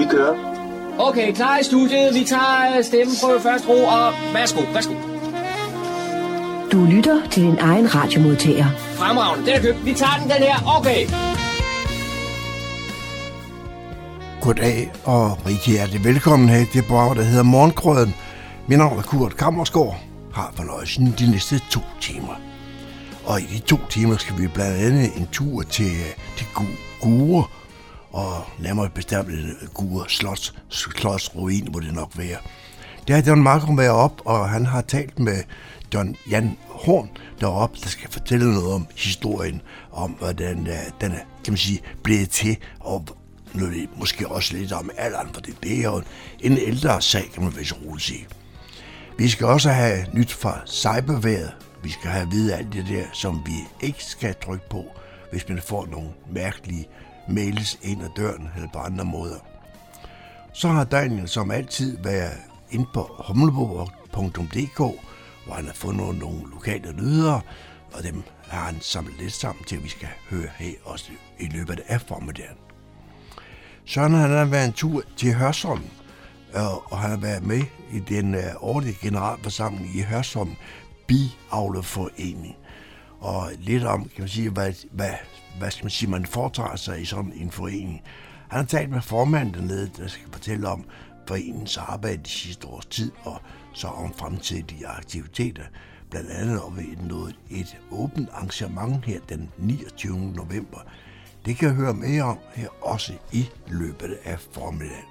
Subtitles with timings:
[0.00, 0.34] Vi kører.
[0.98, 2.14] Okay, klar i studiet.
[2.14, 4.94] Vi tager stemmeprøve først ro, og værsgo, værsgo.
[6.72, 8.66] Du lytter til din egen radiomodtager.
[8.76, 9.84] Fremragende, den er købt.
[9.84, 10.78] Vi tager den, den her.
[10.78, 11.00] Okay.
[14.40, 18.14] Goddag og rigtig hjertelig velkommen her til program, der hedder Morgenkrøden.
[18.66, 19.96] Mit navn er Kurt Kammersgaard.
[20.34, 22.34] Har fornøjelsen de næste to timer.
[23.24, 25.92] Og i de to timer skal vi blandt andet en tur til,
[26.36, 26.46] til
[27.00, 27.44] Gure,
[28.12, 29.28] og nærmere bestemt
[29.74, 32.38] Gure Slots, Slots Ruin, må det nok være.
[33.08, 35.42] Der er John Marco været op, og han har talt med
[35.94, 37.10] John Jan Horn
[37.40, 41.80] deroppe, der skal fortælle noget om historien, om hvordan øh, den er, kan man sige,
[42.02, 43.06] blevet til, og
[43.54, 46.02] noget, måske også lidt om alderen, for det, det er jo
[46.40, 48.26] en ældre sag, kan man vist roligt sige.
[49.18, 51.52] Vi skal også have nyt fra cyberværet.
[51.82, 54.84] Vi skal have at vide alt det der, som vi ikke skal trykke på,
[55.30, 56.88] hvis man får nogle mærkelige
[57.30, 59.36] mails ind ad døren eller på andre måder.
[60.52, 62.38] Så har Daniel som altid været
[62.70, 64.78] inde på humleborg.dk,
[65.46, 67.40] hvor han har fundet nogle lokale nyheder,
[67.92, 71.46] og dem har han samlet lidt sammen til, at vi skal høre her også i
[71.46, 72.56] løbet af formiddagen.
[73.84, 75.84] Søren han har været en tur til Hørsholm,
[76.56, 80.54] øh, og han har været med i den øh, årlige generalforsamling i Hørsholm
[81.06, 82.56] Biavleforening.
[83.20, 85.12] Og lidt om, kan man sige, hvad, hvad,
[85.58, 88.02] hvad skal man sige, man foretager sig i sådan en forening.
[88.48, 90.84] Han har talt med formanden dernede, der skal fortælle om
[91.28, 93.40] foreningens arbejde de sidste års tid, og
[93.72, 95.62] så om fremtidige aktiviteter.
[96.10, 100.18] Blandt andet om noget, et åbent arrangement her den 29.
[100.18, 100.78] november.
[101.44, 105.04] Det kan jeg høre mere om her også i løbet af formiddagen.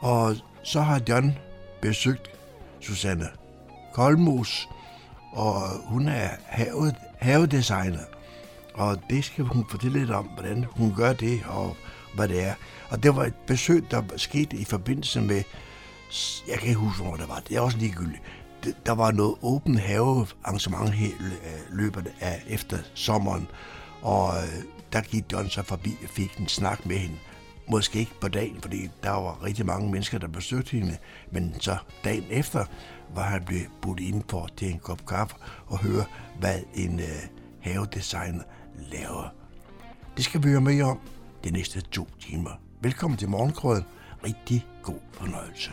[0.00, 1.38] Og så har John
[1.82, 2.28] besøgt
[2.80, 3.28] Susanne
[3.92, 4.68] Kolmos,
[5.32, 8.04] og hun er have, havedesigner.
[8.74, 11.76] Og det skal hun fortælle lidt om, hvordan hun gør det, og
[12.14, 12.54] hvad det er.
[12.90, 15.42] Og det var et besøg, der skete i forbindelse med,
[16.48, 18.22] jeg kan ikke huske, hvor det var, det er også ligegyldigt.
[18.86, 23.48] Der var noget åben havearrangement her øh, løbet af efter sommeren,
[24.02, 27.16] og øh, der gik John så forbi og fik en snak med hende.
[27.70, 30.96] Måske ikke på dagen, fordi der var rigtig mange mennesker, der besøgte hende,
[31.30, 32.64] men så dagen efter
[33.12, 35.36] hvor han blev budt ind for til en kop kaffe
[35.66, 36.04] og høre,
[36.40, 37.06] hvad en øh,
[37.60, 38.42] havedesigner
[38.92, 39.28] laver.
[40.16, 40.98] Det skal vi høre mere om
[41.44, 42.50] de næste to timer.
[42.80, 43.84] Velkommen til Morgenkrøden.
[44.24, 45.70] Rigtig god fornøjelse.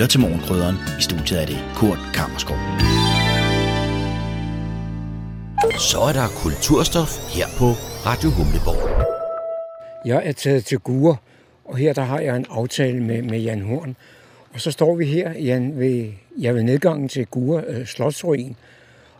[0.00, 0.76] Lytter til Morgenkrydderen.
[0.98, 2.56] I studiet er det Kurt Kammerskov.
[5.78, 7.68] Så er der kulturstof her på
[8.06, 8.80] Radio Humleborg.
[10.04, 11.16] Jeg er taget til Gure,
[11.64, 13.96] og her der har jeg en aftale med, med Jan Horn.
[14.54, 18.56] Og så står vi her, Jan, ved, jeg ved nedgangen til Gure øh, Slotsruin.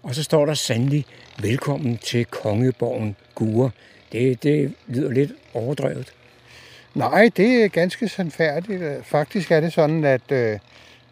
[0.02, 1.04] Og så står der sandelig,
[1.42, 3.70] velkommen til Kongeborgen Gure.
[4.12, 6.12] Det, det lyder lidt overdrevet.
[6.94, 8.82] Nej, det er ganske sandfærdigt.
[8.82, 10.58] Øh, faktisk er det sådan, at øh,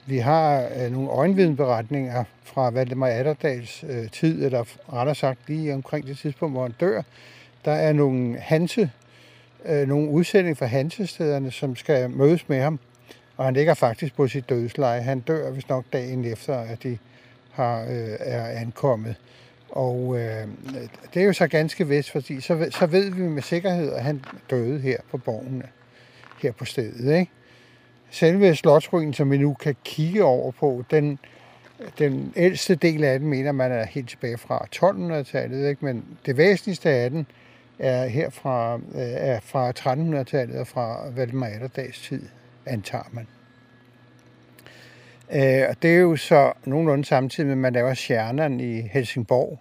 [0.07, 6.07] vi har øh, nogle øjenvidenberetninger fra Valdemar Atterdals øh, tid, eller rettere sagt lige omkring
[6.07, 7.03] det tidspunkt, hvor han dør.
[7.65, 8.91] Der er nogle Hanse,
[9.65, 12.79] øh, nogle udsendinger fra Hansestederne, som skal mødes med ham.
[13.37, 15.01] Og han ligger faktisk på sit dødsleje.
[15.01, 16.99] Han dør hvis nok dagen efter, at de
[17.53, 19.17] har, øh, er ankommet.
[19.71, 20.49] Og øh,
[21.15, 24.25] det er jo så ganske vist, fordi så, så ved vi med sikkerhed, at han
[24.51, 25.63] døde her på borgen,
[26.43, 27.19] her på stedet.
[27.19, 27.33] Ikke?
[28.11, 31.19] Selve slotsruinen, som vi nu kan kigge over på, den,
[31.99, 35.85] den ældste del af den mener man er helt tilbage fra 1200-tallet, ikke?
[35.85, 37.27] men det væsentligste af den
[37.79, 42.23] er her fra, øh, er fra 1300-tallet og fra Valdemar Atterdags tid,
[42.67, 43.27] antager man.
[45.33, 49.59] Øh, og det er jo så nogenlunde samtidig med, at man laver Stjerneren i Helsingborg.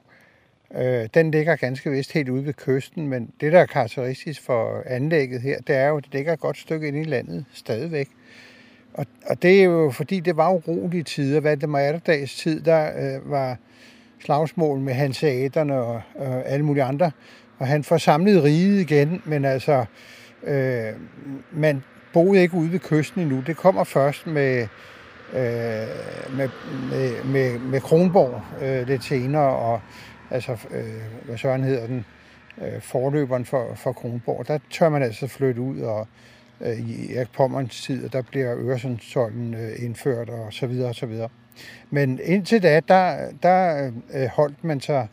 [0.75, 4.83] Øh, den ligger ganske vist helt ude ved kysten, men det, der er karakteristisk for
[4.85, 8.09] anlægget her, det er jo, at det ligger et godt stykke ind i landet stadigvæk.
[8.93, 11.39] Og, og det er jo, fordi det var urolige tider.
[11.39, 13.57] Hvad det var Atterdags tid, der øh, var
[14.19, 17.11] slagsmål med hanseaterne og øh, alle mulige andre.
[17.59, 19.85] Og han får samlet riget igen, men altså,
[20.43, 20.93] øh,
[21.51, 21.83] man
[22.13, 23.43] boede ikke ude ved kysten endnu.
[23.47, 24.67] Det kommer først med
[25.33, 25.87] øh,
[26.37, 26.49] med,
[26.89, 29.81] med, med, med Kronborg øh, lidt senere, og
[30.31, 32.05] altså, øh, hvad søren hedder den,
[32.61, 36.07] øh, forløberen for, for Kronborg, der tør man altså flytte ud, og
[36.61, 40.95] øh, i Erik Pommerns tid, og der bliver Øresundstolden øh, indført, og så videre, og
[40.95, 41.29] så videre.
[41.89, 45.07] Men indtil da, der, der øh, holdt man sig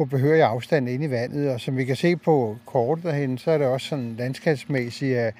[0.00, 1.50] på behørig afstand inde i vandet.
[1.50, 5.34] Og som vi kan se på kortet derhen, så er det også sådan landskabsmæssigt, at,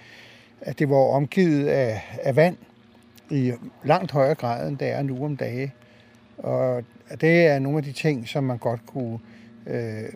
[0.61, 2.57] at det var omgivet af, af vand
[3.31, 3.53] i
[3.85, 5.73] langt højere grad, end det er nu om dage.
[6.43, 6.85] Og
[7.21, 9.19] det er nogle af de ting, som man godt kunne
[9.67, 10.09] øh, øh,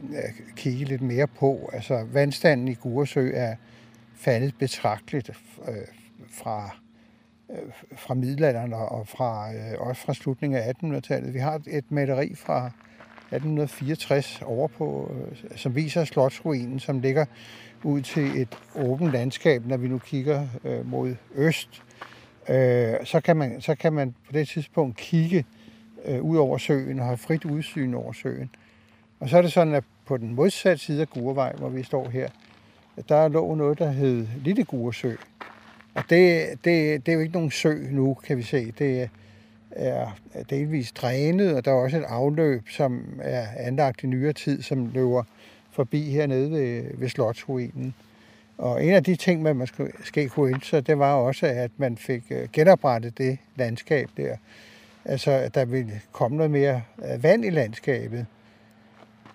[0.57, 1.71] kigge lidt mere på.
[1.73, 3.55] Altså vandstanden i Guresø er
[4.15, 5.31] faldet betragteligt
[5.69, 5.75] øh,
[6.31, 6.77] fra,
[7.51, 7.57] øh,
[7.97, 11.35] fra middelalderen og fra, øh, også fra slutningen af 1800-tallet.
[11.35, 17.25] Vi har et maleri fra 1864 over på, øh, som viser slotsruinen, som ligger
[17.83, 21.83] ud til et åbent landskab, når vi nu kigger øh, mod øst.
[22.49, 25.64] Øh, så, kan man, så kan man på det tidspunkt kigge øh,
[26.05, 28.51] Øh, ud over søen og har frit udsyn over søen.
[29.21, 32.09] Og så er det sådan, at på den modsatte side af Gurevej, hvor vi står
[32.09, 32.29] her,
[33.09, 35.15] der lå noget, der hed Lille Guresø.
[35.95, 38.71] Og det, det, det er jo ikke nogen sø nu, kan vi se.
[38.79, 39.09] Det
[39.71, 40.19] er
[40.51, 44.91] delvist drænet, og der er også et afløb, som er anlagt i nyere tid, som
[44.95, 45.23] løber
[45.71, 47.95] forbi hernede ved, ved Slotsruinen.
[48.59, 51.97] Og en af de ting, man måske kunne ønske sig, det var også, at man
[51.97, 54.37] fik øh, genoprettet det landskab der.
[55.05, 58.27] Altså, at der vil komme noget mere øh, vand i landskabet.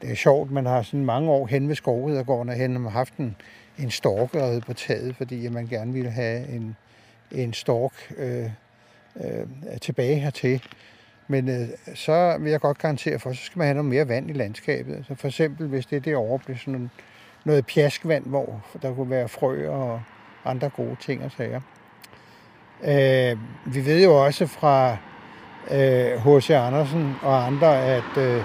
[0.01, 3.17] Det er sjovt, man har sådan mange år hen ved Skovridergården og hen har haft
[3.17, 3.35] en,
[3.79, 6.75] en storkerede på taget, fordi man gerne ville have en,
[7.31, 8.49] en stork øh,
[9.15, 9.47] øh,
[9.81, 10.63] tilbage hertil.
[11.27, 14.29] Men øh, så vil jeg godt garantere for, så skal man have noget mere vand
[14.29, 14.95] i landskabet.
[14.95, 16.89] Altså for eksempel, hvis det derovre bliver sådan noget,
[17.45, 20.01] noget pjaskvand, hvor der kunne være frø og
[20.45, 21.61] andre gode ting og sager.
[22.83, 23.37] Øh,
[23.73, 24.97] vi ved jo også fra
[25.69, 26.49] H.C.
[26.49, 28.43] Øh, Andersen og andre, at øh, øh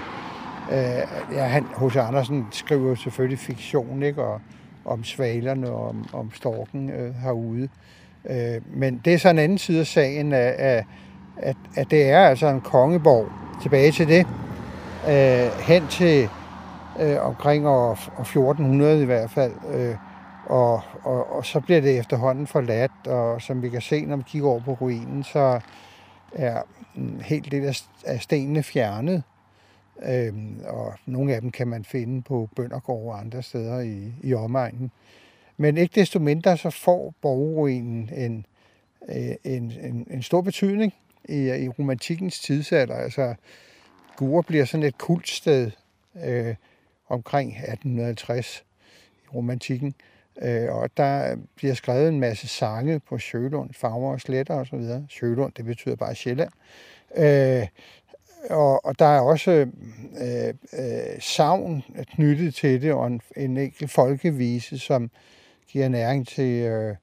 [0.71, 1.95] ja, ja, H.C.
[1.95, 4.23] Andersen skriver jo selvfølgelig fiktion, ikke?
[4.23, 4.41] Og,
[4.85, 7.69] om svalerne og om, om storken øh, herude.
[8.29, 10.85] Øh, men det er så en anden side af sagen, at,
[11.37, 13.27] at, at det er altså en kongeborg.
[13.61, 14.27] Tilbage til det.
[15.07, 16.29] Øh, hen til
[16.99, 19.53] øh, omkring år, år 1400 i hvert fald.
[19.73, 19.95] Øh,
[20.45, 24.23] og, og, og så bliver det efterhånden forladt, og som vi kan se, når vi
[24.27, 25.59] kigger over på ruinen, så
[26.31, 26.61] er
[26.97, 27.75] en hel del
[28.05, 29.23] af stenene fjernet.
[30.03, 34.33] Øhm, og nogle af dem kan man finde på Bøndergård og andre steder i, i
[34.33, 34.91] omegnen.
[35.57, 38.45] Men ikke desto mindre så får borgruinen en,
[39.09, 40.93] øh, en, en, en stor betydning
[41.29, 42.95] i, i romantikkens tidsalder.
[42.95, 43.35] Altså,
[44.17, 45.71] Gure bliver sådan et kultsted
[46.23, 46.55] øh,
[47.07, 48.63] omkring 1850
[49.23, 49.87] i romantikken.
[49.87, 54.83] Øh, Øh, og der bliver skrevet en masse sange på Sjølund, farver og sletter osv.
[55.09, 56.51] Sjølund, det betyder bare Sjælland.
[57.17, 57.67] Øh,
[58.49, 59.51] og, og der er også
[60.21, 61.83] øh, øh, savn
[62.15, 65.11] knyttet til det, og en, en enkelt folkevise, som
[65.67, 66.95] giver næring til øh,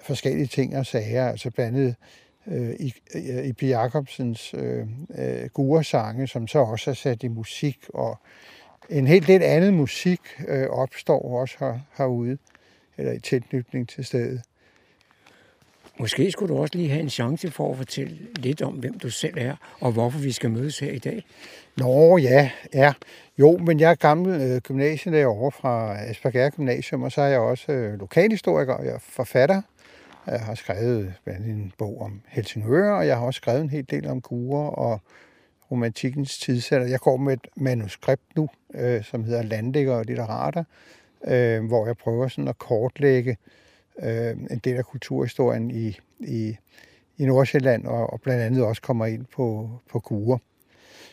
[0.00, 1.28] forskellige ting og sager.
[1.28, 1.94] Altså blandt andet
[2.46, 3.62] øh, i, øh, i P.
[3.62, 4.86] Jacobsens øh,
[5.18, 8.18] øh, guresange, som så også er sat i musik, og
[8.90, 12.38] en helt lidt andet musik øh, opstår også her, herude,
[13.00, 14.42] eller i tilknytning til stedet.
[15.98, 19.10] Måske skulle du også lige have en chance for at fortælle lidt om, hvem du
[19.10, 21.24] selv er, og hvorfor vi skal mødes her i dag.
[21.76, 22.92] Nå ja, ja.
[23.38, 27.40] Jo, men jeg er gammel øh, gymnasielærer over fra Asperger Gymnasium, og så er jeg
[27.40, 29.62] også øh, lokalhistoriker og jeg er forfatter.
[30.26, 33.86] Jeg har skrevet blandt en bog om Helsingør, og jeg har også skrevet en hel
[33.90, 35.00] del om Gure og
[35.70, 36.86] romantikkens tidsalder.
[36.86, 40.64] Jeg går med et manuskript nu, øh, som hedder Landlægger og litterater,
[41.26, 43.36] øh, hvor jeg prøver sådan at kortlægge
[44.02, 46.56] øh, en del af kulturhistorien i, i,
[47.18, 50.38] i Nordsjælland, og, og blandt andet også kommer ind på, på Kure.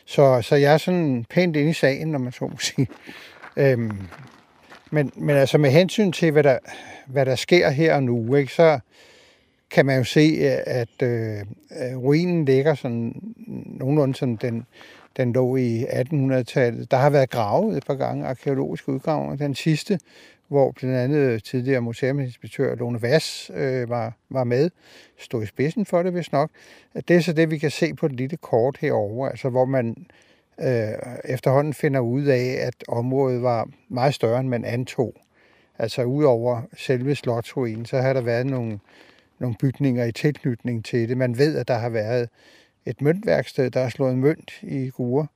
[0.05, 2.87] Så, så jeg er sådan pænt inde i sagen, når man så må sige.
[3.57, 4.07] Øhm,
[4.91, 6.57] men, men altså med hensyn til, hvad der,
[7.07, 8.79] hvad der sker her og nu, ikke, så
[9.71, 11.45] kan man jo se, at øh,
[11.95, 13.21] ruinen ligger sådan
[13.65, 14.65] nogenlunde som den,
[15.17, 16.91] den lå i 1800-tallet.
[16.91, 19.35] Der har været gravet et par gange arkeologiske udgravninger.
[19.35, 19.99] Den sidste
[20.47, 24.69] hvor blandt andet tidligere museuminspektør Lone Vass øh, var, var med,
[25.19, 26.49] stod i spidsen for det, hvis nok.
[27.07, 30.05] Det er så det, vi kan se på et lille kort herover, altså hvor man
[30.59, 30.93] øh,
[31.25, 35.13] efterhånden finder ud af, at området var meget større, end man antog.
[35.79, 38.79] Altså udover selve slotsruinen, så har der været nogle,
[39.39, 41.17] nogle bygninger i tilknytning til det.
[41.17, 42.29] Man ved, at der har været
[42.89, 45.27] et møntværksted, der har slået mønt i Gure,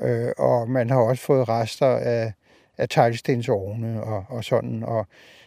[0.00, 2.32] øh, og man har også fået rester af
[2.78, 4.82] af teglstensovne og, og sådan.
[4.82, 5.06] Og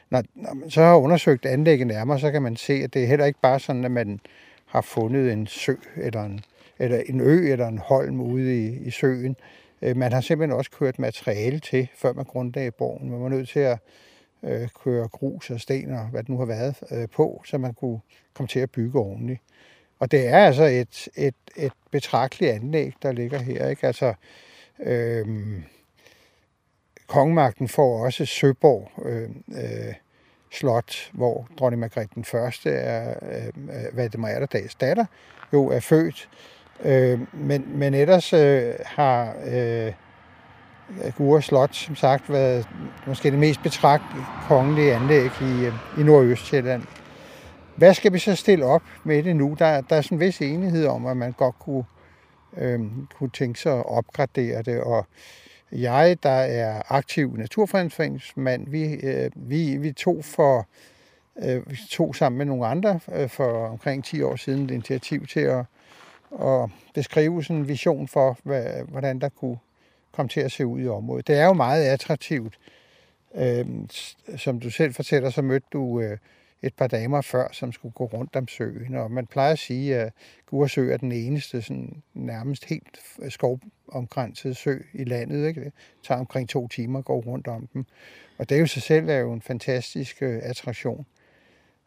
[0.10, 3.08] når, når man så har undersøgt anlægget nærmere, så kan man se, at det er
[3.08, 4.20] heller ikke bare sådan, at man
[4.66, 6.40] har fundet en sø eller en,
[6.80, 9.36] eller en ø eller en holm ude i, i søen.
[9.82, 13.12] Øh, man har simpelthen også kørt materiale til, før man grundlagde borgen.
[13.12, 13.80] Man var nødt til at
[14.44, 17.74] øh, køre grus og sten og hvad det nu har været øh, på, så man
[17.74, 18.00] kunne
[18.34, 19.42] komme til at bygge ordentligt.
[20.00, 23.70] Og det er altså et, et, et betragteligt anlæg, der ligger her.
[23.70, 23.88] Ikke?
[23.88, 24.14] Altså,
[24.80, 25.64] øhm,
[27.08, 29.94] kongemagten får også Søborg øh, øh,
[30.52, 35.06] slot, hvor dronning Margrethe den Første er øhm, øh, Valdemar Atterdags datter,
[35.54, 36.30] jo er født.
[36.84, 39.94] Øh, men, men ellers øh, har øh,
[41.18, 42.68] Gure Slot, som sagt, været
[43.08, 46.84] måske det mest betragtelige kongelige anlæg i, øh, i Nordøstjylland.
[47.80, 49.56] Hvad skal vi så stille op med det nu?
[49.60, 51.84] Der, der er sådan en vis enighed om, at man godt kunne,
[52.58, 52.80] øh,
[53.18, 55.06] kunne tænke sig at opgradere det, og
[55.72, 60.68] jeg, der er aktiv naturfredningsforeningsmand, vi, øh, vi, vi tog for
[61.44, 65.28] øh, vi tog sammen med nogle andre øh, for omkring 10 år siden et initiativ
[65.28, 65.66] til at,
[66.42, 69.58] at beskrive sådan en vision for, hvad, hvordan der kunne
[70.12, 71.28] komme til at se ud i området.
[71.28, 72.60] Det er jo meget attraktivt.
[73.36, 73.66] Øh,
[74.38, 76.18] som du selv fortæller, så mødte du øh,
[76.62, 79.96] et par damer før, som skulle gå rundt om søen, og man plejer at sige,
[79.96, 80.14] at
[80.46, 85.48] Guresø er den eneste sådan, nærmest helt øh, skovomgrænsede sø i landet.
[85.48, 85.64] Ikke?
[85.64, 85.74] Det
[86.04, 87.86] tager omkring to timer at gå rundt om dem.
[88.38, 91.06] Og det er jo sig selv er jo en fantastisk øh, attraktion.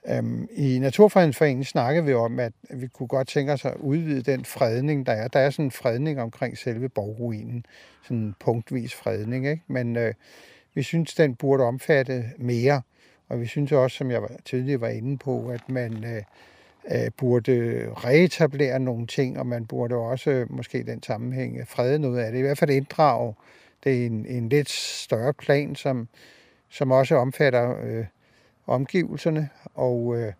[0.09, 4.45] Øhm, I Naturfredningsforeningen snakkede vi om, at vi kunne godt tænke os at udvide den
[4.45, 5.29] fredning, der er.
[5.29, 7.67] Der er sådan en fredning omkring selve borgruinen,
[8.03, 9.63] sådan en punktvis fredning, ikke?
[9.67, 10.15] men øh,
[10.75, 12.83] vi synes, den burde omfatte mere.
[13.33, 16.23] Og vi synes også, som jeg tidligere var inde på, at man øh,
[16.93, 22.19] øh, burde reetablere nogle ting, og man burde også måske i den sammenhæng frede noget
[22.19, 22.39] af det.
[22.39, 23.35] I hvert fald inddrage
[23.85, 26.09] det er en, en lidt større plan, som,
[26.69, 28.05] som også omfatter øh,
[28.67, 30.33] omgivelserne, og øh,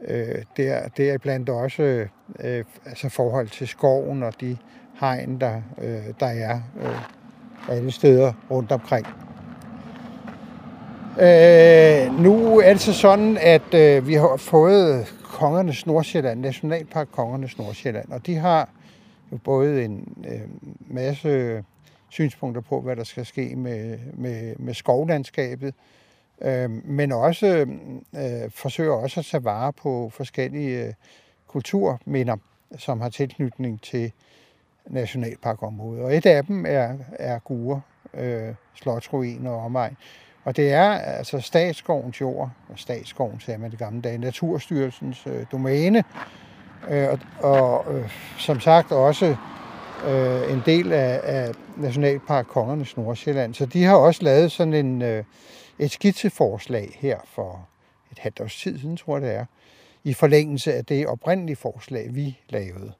[0.00, 2.06] øh, der, der er blandt også
[2.40, 4.56] øh, altså forhold til skoven og de
[5.00, 9.06] hegn, der, øh, der er øh, alle steder rundt omkring.
[11.20, 17.58] Øh, nu er det så sådan, at øh, vi har fået Kongernes Nordsjælland, Nationalpark Kongernes
[17.58, 18.68] Nordsjælland, og de har
[19.32, 20.40] jo både en øh,
[20.96, 21.64] masse
[22.08, 25.74] synspunkter på, hvad der skal ske med, med, med skovlandskabet,
[26.40, 27.66] øh, men også
[28.16, 30.92] øh, forsøger også at tage vare på forskellige øh,
[31.46, 32.36] kulturminder,
[32.78, 34.12] som har tilknytning til
[34.86, 36.02] nationalparkområdet.
[36.02, 37.80] Og et af dem er, er Gure,
[38.14, 39.96] øh, Slotsruin og omegn.
[40.44, 45.46] Og det er altså statsskovens jord, og statsskoven sagde man det gamle dage, Naturstyrelsens øh,
[45.52, 46.04] domæne,
[46.90, 49.36] øh, og, og øh, som sagt også
[50.06, 53.54] øh, en del af, af Nationalpark Kongernes Nordsjælland.
[53.54, 55.24] Så de har også lavet sådan en, øh,
[55.78, 57.68] et skitseforslag her for
[58.12, 59.44] et halvt års tid siden, tror jeg det er,
[60.04, 62.92] i forlængelse af det oprindelige forslag, vi lavede.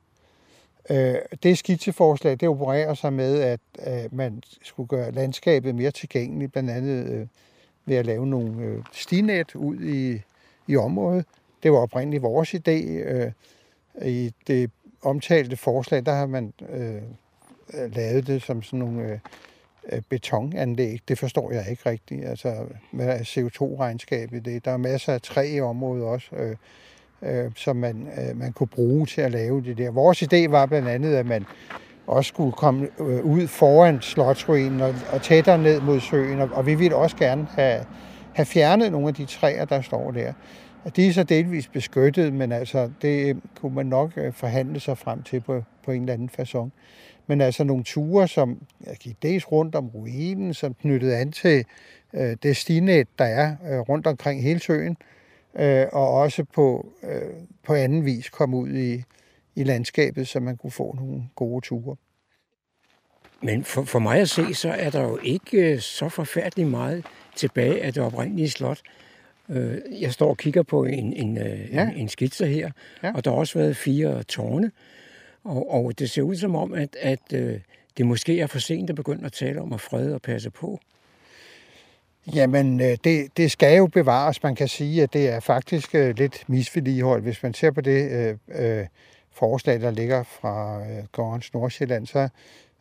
[0.90, 6.52] Øh, det skitseforslag, det opererer sig med, at øh, man skulle gøre landskabet mere tilgængeligt,
[6.52, 7.26] blandt andet øh,
[7.84, 10.22] ved at lave nogle øh, stinet ud i,
[10.66, 11.26] i området.
[11.62, 12.70] Det var oprindeligt vores idé.
[12.70, 13.32] Øh,
[14.04, 14.70] I det
[15.02, 17.02] omtalte forslag, der har man øh,
[17.74, 19.18] lavet det som sådan nogle øh,
[19.92, 21.00] øh betonanlæg.
[21.08, 22.24] Det forstår jeg ikke rigtigt.
[22.24, 24.64] Altså, hvad er CO2-regnskab i det?
[24.64, 26.36] Der er masser af træ i området også.
[26.36, 26.56] Øh,
[27.22, 29.90] øh, som man, øh, man kunne bruge til at lave det der.
[29.90, 31.44] Vores idé var blandt andet, at man
[32.06, 36.66] også skulle komme øh, ud foran slotsruinen og, og tættere ned mod søen, og, og
[36.66, 37.84] vi ville også gerne have,
[38.32, 40.32] have fjernet nogle af de træer, der står der.
[40.84, 44.80] Og de er så delvis beskyttet, men altså, det øh, kunne man nok øh, forhandle
[44.80, 46.70] sig frem til på, på en eller anden façon.
[47.26, 48.58] Men altså nogle ture, som
[49.00, 51.64] gik dels rundt om ruinen, som knyttede an til
[52.12, 55.06] øh, det stinet, der er øh, rundt omkring hele søen, øh,
[55.92, 59.02] og også på, øh, på anden vis komme ud i,
[59.54, 61.97] i landskabet, så man kunne få nogle gode ture.
[63.42, 67.06] Men for, for mig at se, så er der jo ikke øh, så forfærdeligt meget
[67.37, 68.80] tilbage af det oprindelige slot.
[69.49, 71.82] Øh, jeg står og kigger på en, en, øh, ja.
[71.82, 72.71] en, en skitse her,
[73.02, 73.12] ja.
[73.14, 74.71] og der har også været fire tårne,
[75.44, 77.30] og, og det ser ud som om, at, at
[77.97, 80.80] det måske er for sent at begynde at tale om at frede og passe på.
[82.26, 84.42] Jamen, øh, det, det skal jo bevares.
[84.42, 87.24] Man kan sige, at det er faktisk øh, lidt misvedligeholdt.
[87.24, 88.86] Hvis man ser på det øh, øh,
[89.32, 92.28] forslag, der ligger fra øh, Gårdens Nordsjælland, så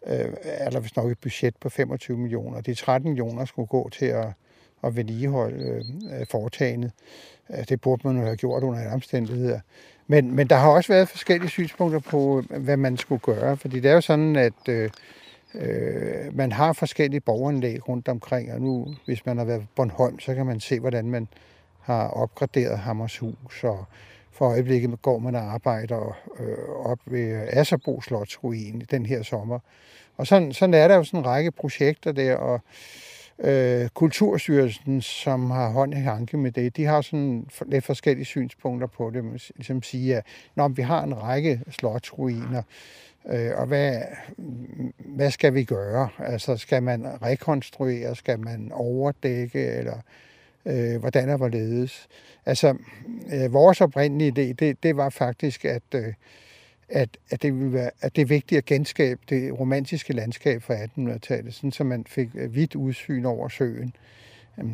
[0.08, 2.62] øh, er der vist nok et budget på 25 millioner.
[2.62, 4.28] De 13 millioner skulle gå til at,
[4.84, 6.92] at vedligeholde øh, øh foretagendet.
[7.70, 9.60] Det burde man jo have gjort under alle omstændigheder.
[10.08, 13.58] Men, men der har også været forskellige synspunkter på, hvad man skulle gøre.
[13.58, 14.90] Fordi det er jo sådan, at øh,
[15.56, 20.20] Øh, man har forskellige borgeranlæg rundt omkring, og nu, hvis man har været på Bornholm,
[20.20, 21.28] så kan man se, hvordan man
[21.82, 23.86] har opgraderet Hammershus, og
[24.32, 29.60] for øjeblikket går man og arbejder øh, op ved Asserbo Slotsruin den her sommer.
[30.18, 32.62] Og sådan, sådan er der jo sådan en række projekter der, og
[33.40, 38.88] øh, Kulturstyrelsen, som har hånd i hanke med det, de har sådan lidt forskellige synspunkter
[38.88, 39.24] på det.
[39.42, 42.62] som ligesom siger, at når vi har en række slotsruiner,
[43.30, 44.02] Øh, og hvad,
[44.98, 46.10] hvad skal vi gøre?
[46.20, 48.16] Altså, skal man rekonstruere?
[48.16, 49.66] Skal man overdække?
[49.66, 49.98] Eller
[50.66, 52.08] øh, hvordan er hvorledes?
[52.46, 52.76] Altså,
[53.34, 56.14] øh, vores oprindelige idé, det, det var faktisk, at, øh,
[56.90, 60.76] at, at, det ville være, at det er vigtigt at genskabe det romantiske landskab fra
[60.76, 63.96] 1800-tallet, sådan så man fik øh, vidt udsyn over søen.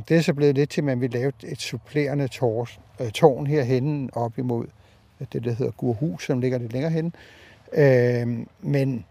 [0.10, 3.48] Det er så blevet lidt til, at man vil lave et supplerende tårs, øh, tårn
[3.48, 4.66] herhenne op imod
[5.22, 7.12] øh, det, der hedder Gurhus, som ligger lidt længere henne.
[7.16, 8.28] Øh, Øh,
[8.62, 9.06] men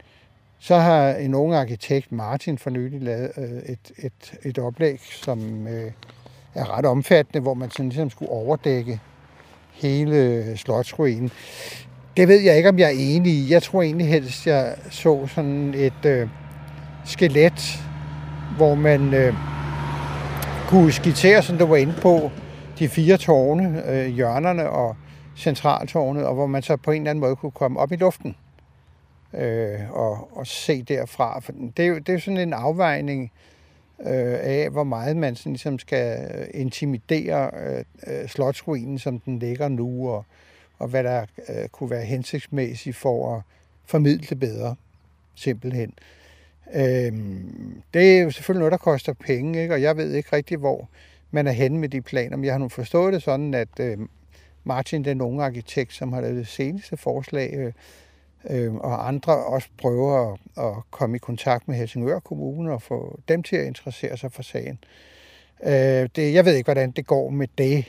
[0.59, 5.69] så har en ung arkitekt, Martin, for nylig lavet øh, et, et, et oplæg, som
[5.69, 5.93] øh,
[6.55, 9.01] er ret omfattende, hvor man sådan ligesom skulle overdække
[9.73, 11.31] hele øh, slotsruinen.
[12.17, 13.53] Det ved jeg ikke, om jeg er enig i.
[13.53, 16.29] Jeg tror egentlig helst, jeg så sådan et øh,
[17.05, 17.81] skelet,
[18.57, 19.35] hvor man øh,
[20.69, 22.31] kunne skitsere, som du var inde på,
[22.79, 24.97] de fire tårne, øh, hjørnerne og
[25.37, 28.37] centraltårnet, og hvor man så på en eller anden måde kunne komme op i luften
[29.35, 31.41] øh, og, og se derfra.
[31.41, 33.33] For det, er jo, det er sådan en afvejning
[34.01, 39.39] øh, af, hvor meget man sådan ligesom skal øh, intimidere øh, øh, slotsruinen, som den
[39.39, 40.25] ligger nu, og,
[40.79, 43.43] og hvad der øh, kunne være hensigtsmæssigt for at
[43.85, 44.77] formidle det bedre,
[45.35, 45.93] simpelthen.
[46.75, 47.13] Øh,
[47.95, 49.75] det er jo selvfølgelig noget, der koster penge, ikke?
[49.75, 50.89] og jeg ved ikke rigtig, hvor
[51.31, 53.99] man er henne med de planer, men jeg har nu forstået det sådan, at øh,
[54.65, 57.73] Martin, den unge arkitekt, som har lavet det seneste forslag, øh,
[58.51, 63.21] øh, og andre også prøver at, at komme i kontakt med Helsingør Kommune og få
[63.29, 64.79] dem til at interessere sig for sagen.
[65.65, 67.85] Øh, det, jeg ved ikke, hvordan det går med det,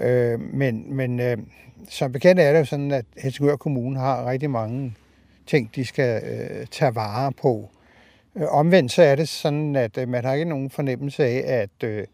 [0.00, 1.38] øh, men, men øh,
[1.88, 4.94] som bekendt er det jo sådan, at Helsingør Kommune har rigtig mange
[5.46, 7.70] ting, de skal øh, tage vare på.
[8.36, 11.88] Øh, omvendt så er det sådan, at øh, man har ikke nogen fornemmelse af, at
[11.88, 12.06] øh,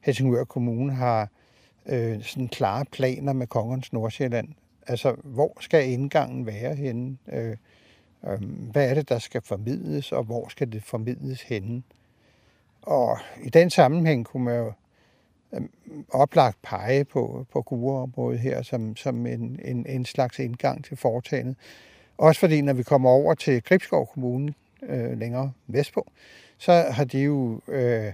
[0.00, 1.28] Helsingør Kommune har
[1.86, 4.48] øh, sådan klare planer med kongens Nordsjælland.
[4.86, 7.16] Altså, hvor skal indgangen være henne?
[7.32, 7.56] Øh,
[8.28, 11.82] øh, hvad er det, der skal formidles, og hvor skal det formidles henne?
[12.82, 14.72] Og i den sammenhæng kunne man jo
[15.52, 15.62] øh,
[16.10, 21.56] oplagt pege på, på gureområdet her som, som en, en, en slags indgang til foretagendet.
[22.18, 26.06] Også fordi, når vi kommer over til Gribskov Kommune øh, længere vestpå,
[26.58, 28.12] så har de jo øh,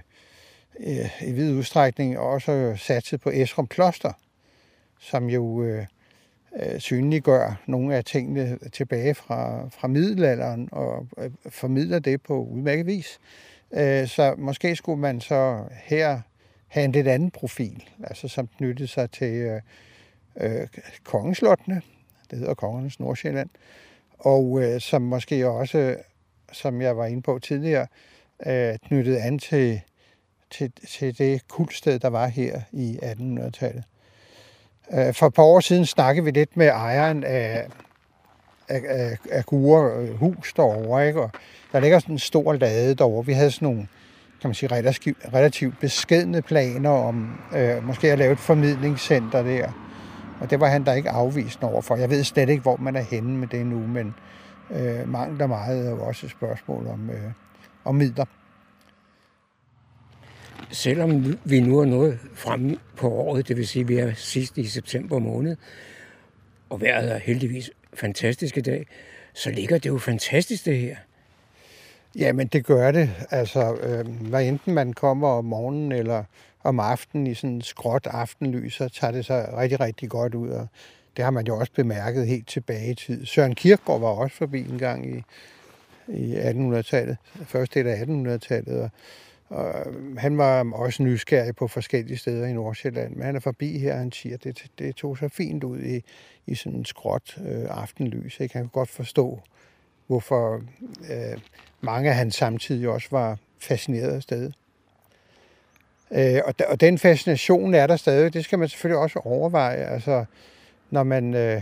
[0.79, 4.13] øh i vid udstrækning også satset på Esrum Kloster,
[4.99, 5.85] som jo øh,
[6.59, 12.85] øh, synliggør nogle af tingene tilbage fra, fra middelalderen og øh, formidler det på udmærket
[12.85, 13.19] vis.
[13.73, 16.19] Øh, så måske skulle man så her
[16.67, 19.61] have en lidt anden profil, altså som knyttede sig til øh,
[20.35, 20.67] øh,
[21.03, 21.81] kongeslottene,
[22.31, 23.49] det hedder Kongernes Nordsjælland,
[24.19, 25.97] og øh, som måske også,
[26.51, 27.87] som jeg var inde på tidligere,
[28.45, 29.81] øh, knyttede an til,
[30.51, 33.83] til, til det kultsted, der var her i 1800-tallet.
[34.93, 37.67] Øh, for et par år siden snakkede vi lidt med ejeren af,
[38.67, 41.21] af, af, af Gure øh, hus derovre, ikke?
[41.21, 41.31] og
[41.71, 43.25] der ligger sådan en stor lade derovre.
[43.25, 43.87] Vi havde sådan nogle
[44.43, 49.71] kan man sige, relativt, relativt beskedne planer om øh, måske at lave et formidlingscenter der.
[50.41, 51.95] Og det var han der ikke afvist overfor.
[51.95, 54.15] Jeg ved slet ikke, hvor man er henne med det nu, men
[54.71, 57.31] øh, mangler meget er jo også et spørgsmål om, øh,
[57.85, 58.25] om midler
[60.71, 64.57] selvom vi nu er nået frem på året, det vil sige, at vi er sidst
[64.57, 65.55] i september måned,
[66.69, 68.87] og vejret er heldigvis fantastisk i dag,
[69.33, 70.95] så ligger det jo fantastisk det her.
[72.15, 73.09] Jamen, det gør det.
[73.31, 76.23] Altså, øh, hvad enten man kommer om morgenen eller
[76.63, 80.49] om aftenen i sådan skråt aftenlys, så tager det sig rigtig, rigtig godt ud.
[80.49, 80.67] Og
[81.17, 83.25] det har man jo også bemærket helt tilbage i tid.
[83.25, 85.23] Søren Kierkegaard var også forbi en gang i,
[86.07, 88.89] i 1800-tallet, første del af 1800-tallet, og
[89.53, 93.93] Øhm, han var også nysgerrig på forskellige steder i Nordsjælland, men han er forbi her,
[93.93, 96.03] og han siger, at det, det tog så fint ud i,
[96.47, 98.39] i sådan en skråt øh, aftenlys.
[98.39, 98.53] Ikke?
[98.53, 99.39] Han kan godt forstå,
[100.07, 100.61] hvorfor
[101.11, 101.39] øh,
[101.81, 104.53] mange af hans samtidig også var fascineret af stedet.
[106.11, 108.33] Øh, og, og den fascination er der stadig.
[108.33, 109.77] Det skal man selvfølgelig også overveje.
[109.77, 110.25] Altså,
[110.89, 111.61] når man, øh,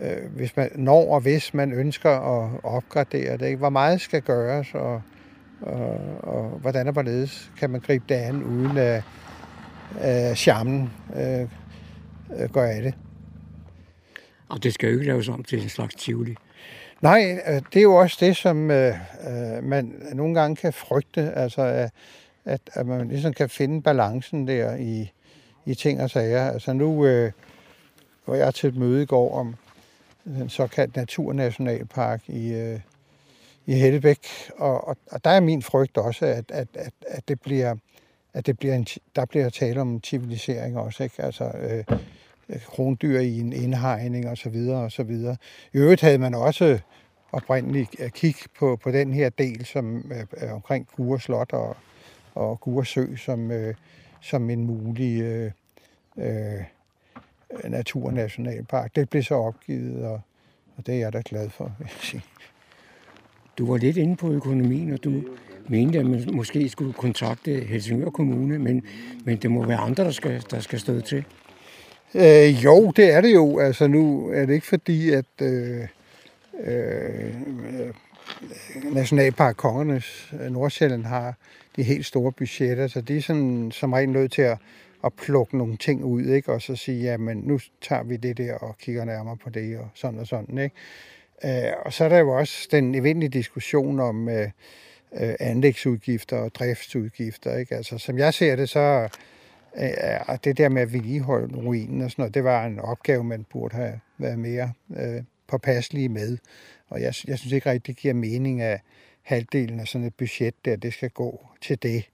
[0.00, 3.58] øh, hvis man når og hvis man ønsker at opgradere det, ikke?
[3.58, 5.02] hvor meget skal gøres, og
[5.60, 9.02] og, og hvordan og hvorledes kan man gribe det an, uden at,
[9.98, 11.40] at charmen øh,
[12.36, 12.94] øh, gør af det.
[14.48, 16.34] Og det skal jo ikke laves om til en slags tivoli.
[17.00, 18.94] Nej, øh, det er jo også det, som øh,
[19.28, 21.90] øh, man nogle gange kan frygte, altså at,
[22.44, 25.12] at, at man ligesom kan finde balancen der i,
[25.66, 26.50] i ting og sager.
[26.50, 27.32] Altså nu øh,
[28.26, 29.54] var jeg til et møde i går om
[30.24, 32.80] den såkaldte naturnationalpark i, øh,
[33.70, 34.26] i Hellebæk,
[34.58, 37.76] og, og, og der er min frygt også, at, at, at, at det bliver
[38.34, 41.22] at det bliver en, der bliver tale om en civilisering også, ikke?
[41.22, 41.84] Altså øh,
[42.66, 45.36] krondyr i en indhegning og så videre og så videre.
[45.72, 46.78] I øvrigt havde man også
[47.32, 51.76] oprindeligt øh, kig på, på den her del som er omkring Gure Slot og,
[52.34, 53.74] og Gure Sø som, øh,
[54.20, 55.50] som en mulig øh,
[56.16, 56.64] øh,
[57.64, 58.96] naturnationalpark.
[58.96, 60.20] Det blev så opgivet, og,
[60.76, 62.22] og det er jeg da glad for, vil jeg sige.
[63.60, 65.22] Du var lidt inde på økonomien, og du
[65.68, 68.82] mente, at man måske skulle kontakte Helsingør Kommune, men,
[69.24, 71.24] men det må være andre, der skal, der skal stå til.
[72.14, 73.58] Øh, jo, det er det jo.
[73.58, 75.80] Altså nu er det ikke fordi, at øh,
[76.64, 77.34] øh,
[78.92, 81.34] Nationalpark Kongernes øh, Nordsjælland har
[81.76, 84.58] de helt store budgetter, så det er sådan, som regel nødt til at,
[85.04, 86.52] at plukke nogle ting ud, ikke?
[86.52, 89.88] og så sige, jamen nu tager vi det der og kigger nærmere på det, og
[89.94, 90.58] sådan og sådan.
[90.58, 90.76] Ikke?
[91.44, 94.48] Øh, og så er der jo også den eventlige diskussion om øh,
[95.12, 97.56] øh, anlægsudgifter og driftsudgifter.
[97.56, 97.74] Ikke?
[97.74, 99.08] Altså, som jeg ser det, så
[99.76, 103.24] øh, er det der med at vedligeholde ruinen og sådan noget, det var en opgave,
[103.24, 106.38] man burde have været mere øh, påpasselige med.
[106.88, 108.80] Og jeg, jeg synes ikke rigtig, det giver mening, at
[109.22, 112.08] halvdelen af sådan et budget der, det skal gå til det.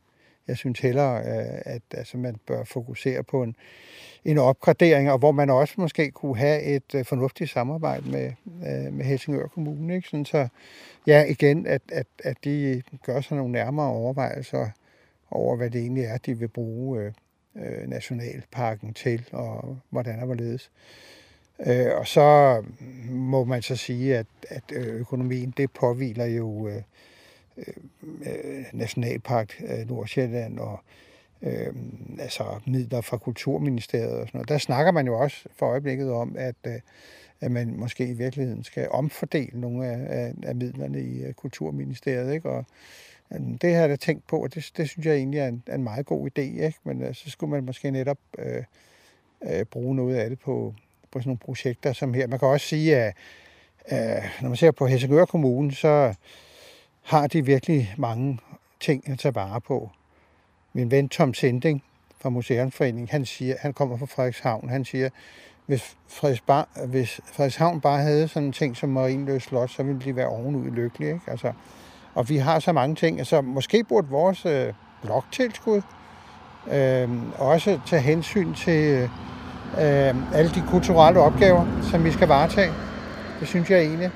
[0.48, 3.56] Jeg synes hellere, øh, at altså, man bør fokusere på en,
[4.24, 8.32] en opgradering, og hvor man også måske kunne have et øh, fornuftigt samarbejde med,
[8.66, 9.94] øh, med Helsingør Kommune.
[9.94, 10.08] Ikke?
[10.08, 10.48] Sådan så,
[11.06, 14.68] ja, igen, at, at, at de gør sig nogle nærmere overvejelser
[15.30, 17.12] over, hvad det egentlig er, de vil bruge øh,
[17.56, 20.70] øh nationalparken til, og hvordan og hvorledes.
[21.66, 22.62] Øh, og så
[23.10, 26.82] må man så sige, at, at øh, økonomien, det påviler jo øh,
[27.56, 27.74] øh,
[28.26, 30.80] øh, Nationalpark øh, Nordsjælland og
[31.42, 31.74] øh,
[32.18, 34.48] altså midler fra Kulturministeriet og sådan noget.
[34.48, 36.80] Der snakker man jo også for øjeblikket om, at, øh,
[37.40, 42.34] at man måske i virkeligheden skal omfordele nogle af, af, af midlerne i øh, Kulturministeriet.
[42.34, 42.50] Ikke?
[42.50, 42.64] Og,
[43.32, 45.62] øh, det har jeg da tænkt på, og det, det synes jeg egentlig er en,
[45.72, 46.40] en meget god idé.
[46.40, 46.78] Ikke?
[46.84, 48.62] Men øh, så skulle man måske netop øh,
[49.42, 50.74] øh, bruge noget af det på,
[51.10, 52.26] på sådan nogle projekter som her.
[52.26, 53.14] Man kan også sige, at
[53.92, 56.14] øh, når man ser på Helsingør Kommune, så
[57.02, 58.38] har de virkelig mange
[58.80, 59.90] ting at tage vare på.
[60.72, 61.82] Min ven Tom Sending
[62.18, 65.10] fra Museumsforeningen, han siger, han kommer fra Frederikshavn, han siger,
[65.66, 70.16] hvis, Frederiksbar, hvis Frederikshavn bare havde sådan en ting som Marienløs Slot, så ville de
[70.16, 71.12] være ovenud lykkelige.
[71.12, 71.30] Ikke?
[71.30, 71.52] Altså,
[72.14, 73.18] og vi har så mange ting.
[73.18, 75.82] Altså, måske burde vores øh, bloktilskud
[76.72, 79.08] øh, også tage hensyn til
[79.80, 82.72] øh, alle de kulturelle opgaver, som vi skal varetage.
[83.40, 84.10] Det synes jeg egentlig.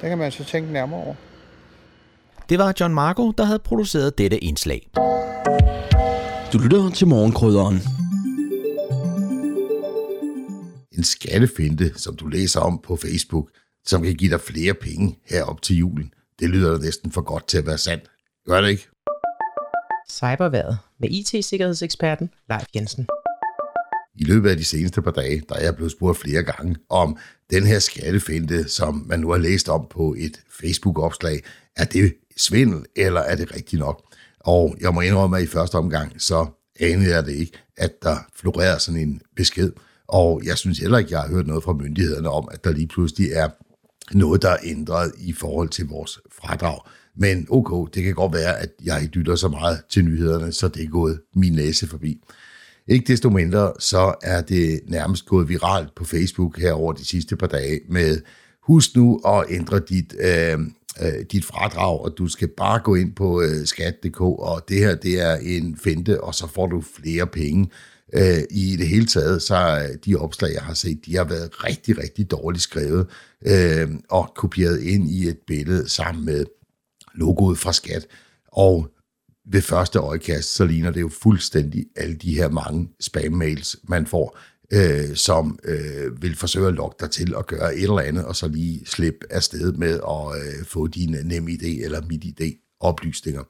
[0.00, 1.14] Det kan man så tænke nærmere over.
[2.48, 4.90] Det var John Marco, der havde produceret dette indslag.
[6.52, 7.80] Du lytter til morgenkrydderen.
[11.02, 13.50] En skattefinte, som du læser om på Facebook,
[13.84, 16.14] som kan give dig flere penge herop til julen.
[16.38, 18.04] Det lyder næsten for godt til at være sandt.
[18.46, 18.88] Gør det ikke?
[20.10, 23.06] Cyberværet med IT-sikkerhedseksperten Leif Jensen.
[24.14, 27.16] I løbet af de seneste par dage, der er jeg blevet spurgt flere gange om
[27.50, 31.42] den her skattefinte, som man nu har læst om på et Facebook-opslag.
[31.76, 34.14] Er det svindel, eller er det rigtigt nok?
[34.40, 36.46] Og jeg må indrømme, at i første omgang, så
[36.80, 39.72] anede jeg det ikke, at der florerede sådan en besked.
[40.08, 42.86] Og jeg synes heller ikke, jeg har hørt noget fra myndighederne om, at der lige
[42.86, 43.48] pludselig er
[44.14, 46.78] noget, der er ændret i forhold til vores fradrag.
[47.16, 50.68] Men okay, det kan godt være, at jeg ikke lytter så meget til nyhederne, så
[50.68, 52.22] det er gået min næse forbi.
[52.88, 57.36] Ikke desto mindre, så er det nærmest gået viralt på Facebook her over de sidste
[57.36, 58.20] par dage med,
[58.62, 60.58] husk nu at ændre dit, øh,
[61.02, 64.94] øh, dit fradrag, og du skal bare gå ind på øh, skat.dk, og det her,
[64.94, 67.70] det er en finte, og så får du flere penge.
[68.14, 71.64] Øh, I det hele taget, så øh, de opslag, jeg har set, de har været
[71.64, 73.06] rigtig, rigtig dårligt skrevet,
[73.46, 76.44] øh, og kopieret ind i et billede sammen med
[77.14, 78.06] logoet fra skat.
[78.46, 78.88] Og
[79.44, 84.38] ved første øjekast, så ligner det jo fuldstændig alle de her mange spam-mails, man får,
[84.72, 88.36] øh, som øh, vil forsøge at lokke dig til at gøre et eller andet, og
[88.36, 93.42] så lige slippe afsted med at øh, få dine nem idé eller mit idé oplysninger.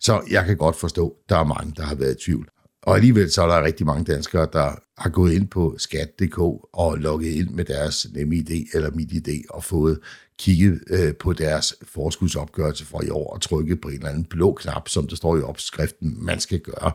[0.00, 2.48] Så jeg kan godt forstå, at der er mange, der har været i tvivl.
[2.86, 6.38] Og alligevel så er der rigtig mange danskere, der har gået ind på skat.dk
[6.72, 9.98] og logget ind med deres NemID eller MitID og fået
[10.38, 14.52] kigget øh, på deres forskudsopgørelse for i år og trykket på en eller anden blå
[14.52, 16.92] knap, som der står i opskriften, man skal gøre.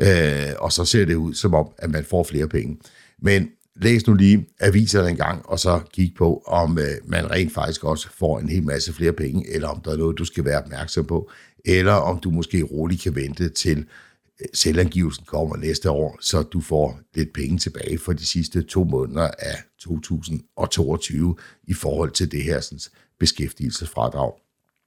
[0.00, 2.78] Øh, og så ser det ud som om, at man får flere penge.
[3.22, 7.54] Men læs nu lige aviserne en gang, og så kig på, om øh, man rent
[7.54, 10.44] faktisk også får en hel masse flere penge, eller om der er noget, du skal
[10.44, 11.30] være opmærksom på,
[11.64, 13.86] eller om du måske roligt kan vente til
[14.54, 19.30] selvangivelsen kommer næste år, så du får lidt penge tilbage for de sidste to måneder
[19.38, 22.80] af 2022 i forhold til det her sådan,
[23.18, 24.32] beskæftigelsesfradrag.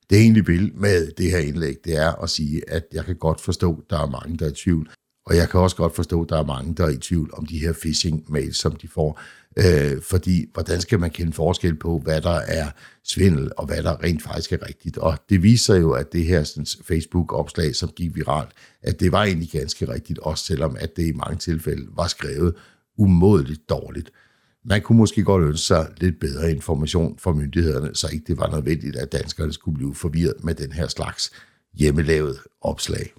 [0.10, 3.16] Det jeg egentlig vil med det her indlæg, det er at sige, at jeg kan
[3.16, 4.90] godt forstå, at der er mange, der er i tvivl.
[5.26, 7.46] Og jeg kan også godt forstå, at der er mange, der er i tvivl om
[7.46, 9.20] de her phishing-mails, som de får.
[9.58, 12.68] Øh, fordi hvordan skal man kende forskel på, hvad der er
[13.04, 14.98] svindel, og hvad der rent faktisk er rigtigt?
[14.98, 18.50] Og det viser jo, at det her sådan, Facebook-opslag, som gik viralt,
[18.82, 22.56] at det var egentlig ganske rigtigt, også selvom at det i mange tilfælde var skrevet
[22.98, 24.12] umådeligt dårligt.
[24.66, 28.52] Man kunne måske godt ønske sig lidt bedre information fra myndighederne, så ikke det var
[28.52, 31.32] nødvendigt, at danskerne skulle blive forvirret med den her slags
[31.74, 33.14] hjemmelavet opslag.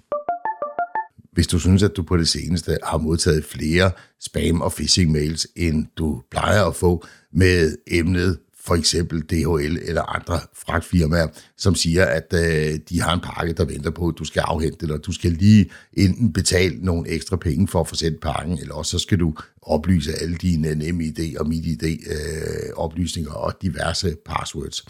[1.35, 5.85] Hvis du synes, at du på det seneste har modtaget flere spam- og phishing-mails, end
[5.97, 12.33] du plejer at få med emnet for eksempel DHL eller andre fragtfirmaer, som siger, at
[12.33, 15.31] øh, de har en pakke, der venter på, at du skal afhente, eller du skal
[15.31, 19.19] lige enten betale nogle ekstra penge for at få sendt pakken, eller også så skal
[19.19, 24.85] du oplyse alle dine NemID og MitID øh, oplysninger og diverse passwords.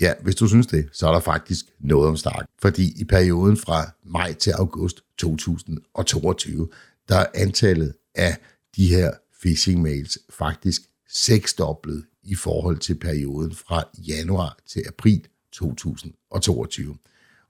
[0.00, 2.46] Ja, hvis du synes det, så er der faktisk noget om snakken.
[2.62, 6.68] Fordi i perioden fra maj til august 2022,
[7.08, 8.36] der er antallet af
[8.76, 16.96] de her phishing mails faktisk seksdoblet i forhold til perioden fra januar til april 2022.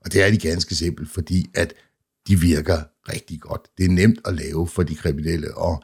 [0.01, 1.73] Og det er de ganske simpelt, fordi at
[2.27, 3.61] de virker rigtig godt.
[3.77, 5.83] Det er nemt at lave for de kriminelle, og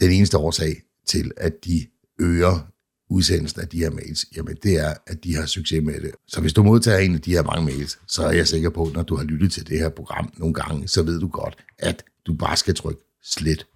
[0.00, 1.86] den eneste årsag til, at de
[2.18, 2.71] øger
[3.12, 6.10] udsendelsen af de her mails, jamen det er, at de har succes med det.
[6.26, 8.86] Så hvis du modtager en af de her mange mails, så er jeg sikker på,
[8.86, 11.64] at når du har lyttet til det her program nogle gange, så ved du godt,
[11.78, 13.66] at du bare skal trykke slet.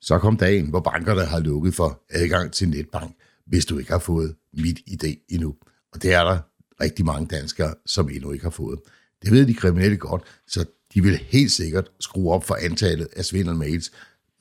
[0.00, 3.98] Så kom dagen, hvor bankerne har lukket for adgang til netbank, hvis du ikke har
[3.98, 5.54] fået mit idé endnu.
[5.92, 6.38] Og det er der
[6.80, 8.78] rigtig mange danskere, som endnu ikke har fået.
[9.22, 13.24] Det ved de kriminelle godt, så de vil helt sikkert skrue op for antallet af
[13.24, 13.92] svindelmails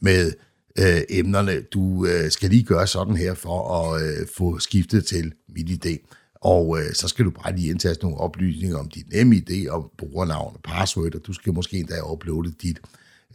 [0.02, 0.34] med
[0.80, 1.62] øh, emnerne.
[1.62, 6.08] Du øh, skal lige gøre sådan her for at øh, få skiftet til mit idé.
[6.36, 10.56] Og øh, så skal du bare lige indtaste nogle oplysninger om dit NemID, om brugernavn
[10.56, 12.80] og password, og du skal måske endda uploade dit,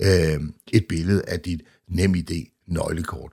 [0.01, 0.41] øh,
[0.73, 3.33] et billede af dit NemID nøglekort.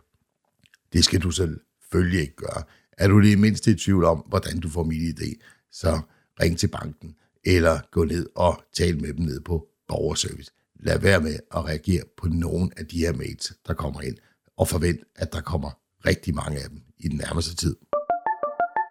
[0.93, 2.63] Det skal du selvfølgelig ikke gøre.
[2.97, 5.33] Er du det mindste i tvivl om, hvordan du får mit idé,
[5.71, 5.99] så
[6.41, 10.51] ring til banken, eller gå ned og tal med dem ned på borgerservice
[10.85, 14.17] lad være med at reagere på nogen af de her mails, der kommer ind,
[14.57, 15.71] og forvent, at der kommer
[16.05, 17.75] rigtig mange af dem i den nærmeste tid.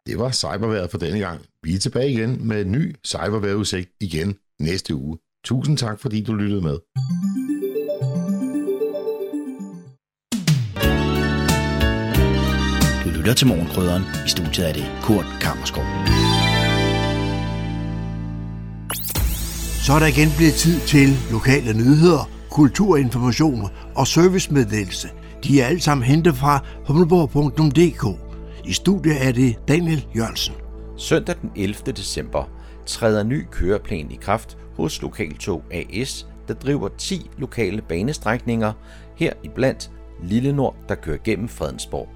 [0.07, 1.41] Det var cyberværet for denne gang.
[1.63, 5.19] Vi er tilbage igen med en ny cyberværetudsigt igen næste uge.
[5.45, 6.79] Tusind tak, fordi du lyttede med.
[13.05, 14.03] Du lytter til Morgenkrydderen.
[14.27, 15.85] I studiet er det Kurt Kammerskov.
[19.83, 25.09] Så er der igen blevet tid til lokale nyheder, kulturinformation og servicemeddelelse.
[25.45, 28.19] De er alle sammen hentet fra humleborg.dk.
[28.65, 30.55] I studiet er det Daniel Jørgensen.
[30.97, 31.75] Søndag den 11.
[31.93, 32.45] december
[32.87, 38.73] træder ny køreplan i kraft hos Lokaltog AS, der driver 10 lokale banestrækninger,
[39.17, 39.91] her i blandt
[40.23, 42.09] Lille Nord, der kører gennem Fredensborg.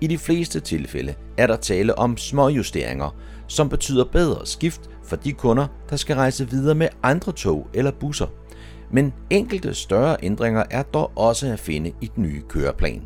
[0.00, 3.16] I de fleste tilfælde er der tale om små justeringer,
[3.46, 7.90] som betyder bedre skift for de kunder, der skal rejse videre med andre tog eller
[7.90, 8.26] busser.
[8.90, 13.02] Men enkelte større ændringer er dog også at finde i den nye køreplan.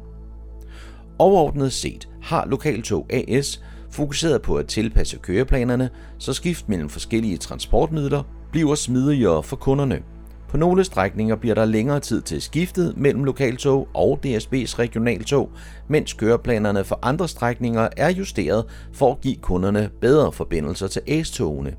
[1.19, 8.23] Overordnet set har Lokaltog AS fokuseret på at tilpasse køreplanerne, så skift mellem forskellige transportmidler
[8.53, 10.03] bliver smidigere for kunderne.
[10.49, 15.51] På nogle strækninger bliver der længere tid til skiftet mellem lokaltog og DSB's regionaltog,
[15.89, 21.77] mens køreplanerne for andre strækninger er justeret for at give kunderne bedre forbindelser til S-togene.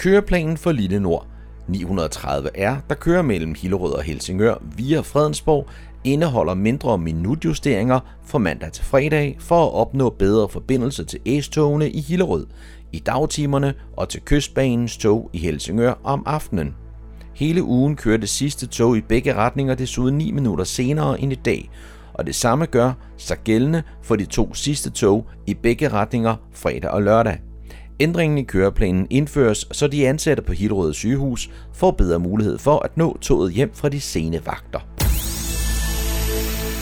[0.00, 1.26] Køreplanen for Lille Nord
[1.68, 5.66] 930R, der kører mellem Hillerød og Helsingør via Fredensborg,
[6.04, 12.00] indeholder mindre minutjusteringer fra mandag til fredag for at opnå bedre forbindelse til S-togene i
[12.00, 12.46] Hillerød
[12.92, 16.74] i dagtimerne og til kystbanens tog i Helsingør om aftenen.
[17.34, 21.40] Hele ugen kører det sidste tog i begge retninger desuden 9 minutter senere end i
[21.44, 21.70] dag,
[22.14, 26.90] og det samme gør sig gældende for de to sidste tog i begge retninger fredag
[26.90, 27.49] og lørdag.
[28.00, 32.96] Ændringen i køreplanen indføres, så de ansatte på Hillerød sygehus får bedre mulighed for at
[32.96, 34.80] nå toget hjem fra de sene vagter.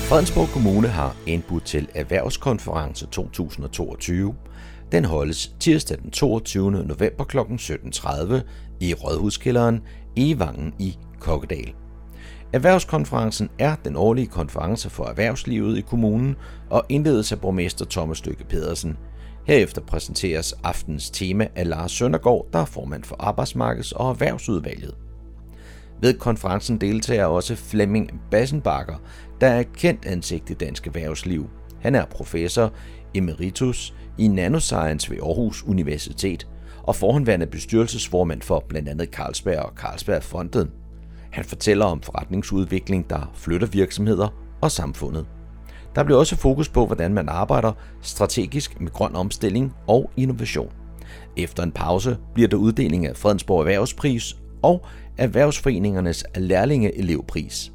[0.09, 4.35] Fredensborg Kommune har indbudt til Erhvervskonference 2022.
[4.93, 6.71] Den holdes tirsdag den 22.
[6.71, 7.39] november kl.
[7.39, 8.35] 17.30
[8.81, 9.81] i Rådhuskælderen
[10.17, 11.73] i Vangen i Kokkedal.
[12.53, 16.37] Erhvervskonferencen er den årlige konference for erhvervslivet i kommunen
[16.71, 18.97] og indledes af borgmester Thomas Lykke Pedersen.
[19.49, 24.95] Herefter præsenteres aftens tema af Lars Søndergaard, der er formand for Arbejdsmarkeds- og Erhvervsudvalget.
[26.01, 28.95] Ved konferencen deltager også Flemming Bassenbakker,
[29.41, 31.51] der er et kendt ansigt i dansk erhvervsliv.
[31.81, 32.73] Han er professor
[33.15, 36.49] emeritus i nanoscience ved Aarhus Universitet
[36.83, 40.71] og forhåndværende bestyrelsesformand for blandt andet Carlsberg og Carlsberg Fonden.
[41.31, 44.29] Han fortæller om forretningsudvikling, der flytter virksomheder
[44.61, 45.27] og samfundet.
[45.95, 47.73] Der bliver også fokus på, hvordan man arbejder
[48.03, 50.73] strategisk med grøn omstilling og innovation.
[51.37, 57.73] Efter en pause bliver der uddeling af Fredensborg Erhvervspris og Erhvervsforeningernes lærlinge-elevpris.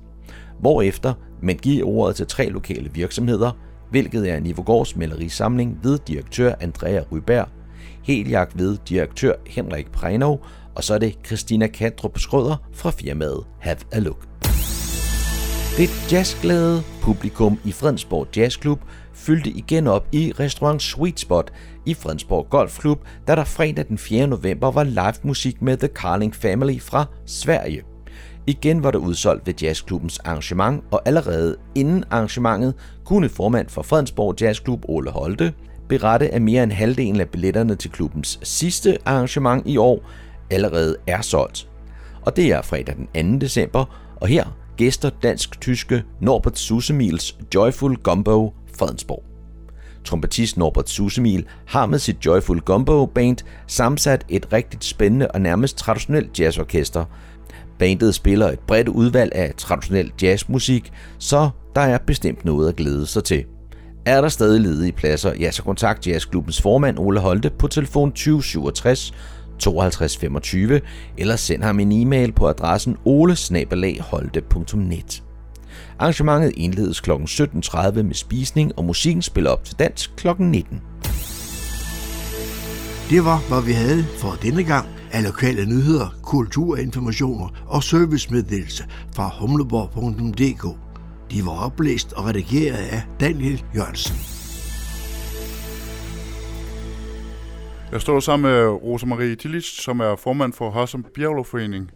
[0.60, 3.52] Hvorefter man giver ordet til tre lokale virksomheder,
[3.90, 7.48] hvilket er Nivogårds malerisamling ved direktør Andrea Ryberg,
[8.04, 10.46] Heliak ved direktør Henrik Preinov,
[10.76, 14.53] og så er det Christina Kandrup Skrøder fra firmaet Have a Look.
[15.78, 18.80] Det jazzglade publikum i Fredensborg Jazzklub
[19.14, 21.54] fyldte igen op i restaurant Sweet Spot
[21.86, 24.28] i Fredensborg Golfklub, da der fredag den 4.
[24.28, 27.84] november var live musik med The Carling Family fra Sverige.
[28.48, 32.74] Igen var der udsolgt ved jazzklubbens arrangement, og allerede inden arrangementet
[33.06, 35.54] kunne formand for Fredensborg Jazzklub Ole Holte
[35.90, 40.10] berette, at mere end halvdelen af billetterne til klubbens sidste arrangement i år
[40.50, 41.70] allerede er solgt.
[42.22, 43.46] Og det er fredag den 2.
[43.46, 49.24] december, og her gæster dansk-tyske Norbert Susemils Joyful Gumbo Fredensborg.
[50.06, 55.78] Trompetist Norbert Susemil har med sit Joyful Gumbo Band sammensat et rigtigt spændende og nærmest
[55.78, 57.06] traditionelt jazzorkester.
[57.80, 63.06] Bandet spiller et bredt udvalg af traditionel jazzmusik, så der er bestemt noget at glæde
[63.06, 63.46] sig til.
[64.06, 69.14] Er der stadig ledige pladser, ja, så kontakt jazzklubbens formand Ole Holte på telefon 2067
[69.64, 70.82] 5225
[71.18, 75.24] eller send ham en e-mail på adressen olesnabelagholte.net.
[76.00, 77.12] Arrangementet indledes kl.
[77.12, 80.28] 17.30 med spisning, og musikken spiller op til dans kl.
[80.40, 80.82] 19.
[83.10, 88.84] Det var, hvad vi havde for denne gang af lokale nyheder, kulturinformationer og servicemeddelelse
[89.16, 90.78] fra humleborg.dk.
[91.32, 94.43] De var oplæst og redigeret af Daniel Jørgensen.
[97.94, 101.92] Jeg står sammen med Rosa Marie Tillich, som er formand for Hørsum Bjerglovforening.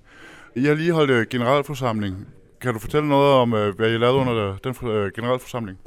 [0.56, 2.28] I har lige holdt øh, generalforsamling.
[2.62, 4.74] Kan du fortælle noget om, øh, hvad I lavede under øh, den
[5.16, 5.78] generalforsamling?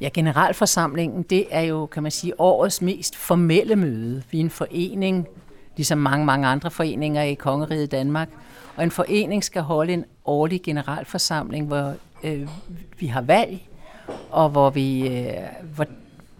[0.00, 4.22] Ja, generalforsamlingen, det er jo, kan man sige, årets mest formelle møde.
[4.30, 5.28] Vi er en forening,
[5.76, 8.28] ligesom mange, mange andre foreninger i Kongeriget Danmark.
[8.76, 12.48] Og en forening skal holde en årlig generalforsamling, hvor øh,
[12.98, 13.58] vi har valg,
[14.30, 15.34] og hvor vi, øh,
[15.74, 15.86] hvor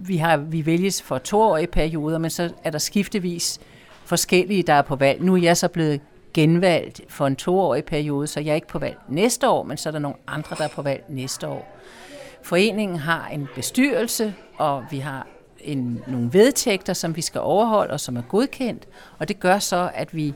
[0.01, 3.61] vi, har, vi vælges for toårige perioder, men så er der skiftevis
[4.05, 5.23] forskellige, der er på valg.
[5.23, 6.01] Nu er jeg så blevet
[6.35, 9.89] genvalgt for en toårig periode, så jeg er ikke på valg næste år, men så
[9.89, 11.77] er der nogle andre, der er på valg næste år.
[12.43, 15.27] Foreningen har en bestyrelse, og vi har
[15.61, 19.91] en, nogle vedtægter, som vi skal overholde og som er godkendt, og det gør så,
[19.95, 20.35] at vi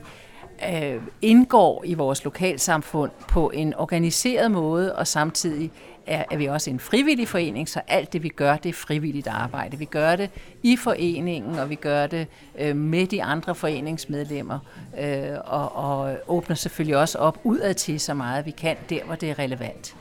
[0.72, 5.70] øh, indgår i vores lokalsamfund på en organiseret måde, og samtidig
[6.06, 9.26] er, er vi også en frivillig forening, så alt det vi gør, det er frivilligt
[9.26, 9.76] arbejde.
[9.76, 10.30] Vi gør det
[10.62, 12.26] i foreningen, og vi gør det
[12.58, 14.58] øh, med de andre foreningsmedlemmer,
[15.00, 19.14] øh, og, og åbner selvfølgelig også op udad til så meget vi kan, der hvor
[19.14, 19.96] det er relevant.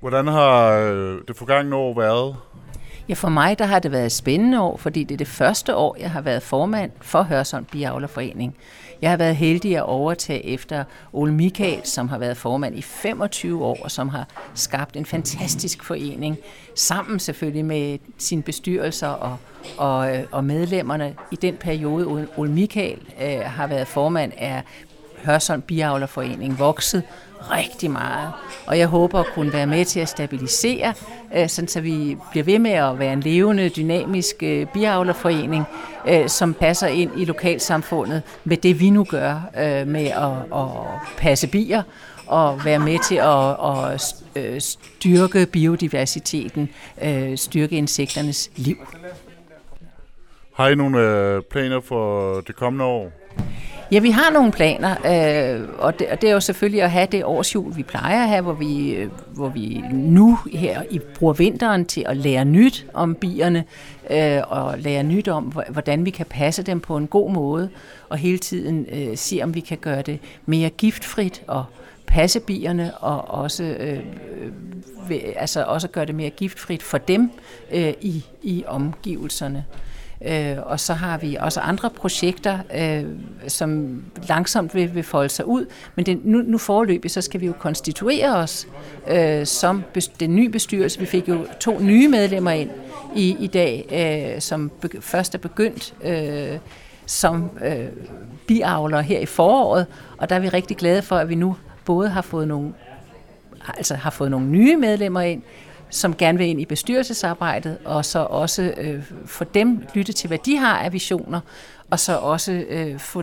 [0.00, 2.36] Hvordan har øh, det forgangne år været?
[3.08, 5.76] Ja, for mig der har det været et spændende år, fordi det er det første
[5.76, 8.56] år, jeg har været formand for Hørsholm Biavlerforening.
[9.02, 13.64] Jeg har været heldig at overtage efter Ole Michael, som har været formand i 25
[13.64, 16.38] år, og som har skabt en fantastisk forening,
[16.74, 19.36] sammen selvfølgelig med sine bestyrelser og,
[19.78, 21.14] og, øh, og medlemmerne.
[21.30, 24.60] I den periode, Ole Michael øh, har været formand, er
[25.24, 27.02] Hørsholm Biavlerforening vokset
[27.50, 28.32] rigtig meget.
[28.66, 30.94] Og jeg håber at kunne være med til at stabilisere,
[31.36, 35.64] øh, sådan så vi bliver ved med at være en levende, dynamisk øh, biavlerforening,
[36.08, 39.40] øh, som passer ind i lokalsamfundet med det, vi nu gør
[39.84, 40.68] med at, at
[41.16, 41.82] passe bier
[42.26, 46.68] og være med til at, at styrke biodiversiteten,
[47.36, 48.76] styrke insekternes liv.
[50.54, 53.12] Har I nogle planer for det kommende år?
[53.92, 57.06] Ja, vi har nogle planer, øh, og, det, og det er jo selvfølgelig at have
[57.12, 61.32] det årsjul, vi plejer at have, hvor vi, øh, hvor vi nu her i bruger
[61.32, 63.64] vinteren til at lære nyt om bierne,
[64.10, 67.68] øh, og lære nyt om, hvordan vi kan passe dem på en god måde,
[68.08, 71.64] og hele tiden øh, se, om vi kan gøre det mere giftfrit og
[72.06, 73.98] passe bierne, og også, øh,
[75.10, 77.30] øh, altså også gøre det mere giftfrit for dem
[77.72, 79.64] øh, i, i omgivelserne.
[80.24, 83.04] Øh, og så har vi også andre projekter, øh,
[83.48, 85.66] som langsomt vil, vil folde sig ud.
[85.94, 88.66] Men det, nu, nu foreløbig, så skal vi jo konstituere os
[89.08, 89.84] øh, som
[90.20, 91.00] den nye bestyrelse.
[91.00, 92.70] Vi fik jo to nye medlemmer ind
[93.16, 93.86] i, i dag,
[94.34, 96.58] øh, som be, først er begyndt øh,
[97.06, 97.86] som øh,
[98.46, 99.86] biavlere her i foråret.
[100.16, 102.72] Og der er vi rigtig glade for, at vi nu både har fået nogle
[103.76, 105.42] altså har fået nogle nye medlemmer ind,
[105.92, 110.38] som gerne vil ind i bestyrelsesarbejdet, og så også øh, få dem lytte til, hvad
[110.38, 111.40] de har af visioner,
[111.90, 113.22] og så også øh, få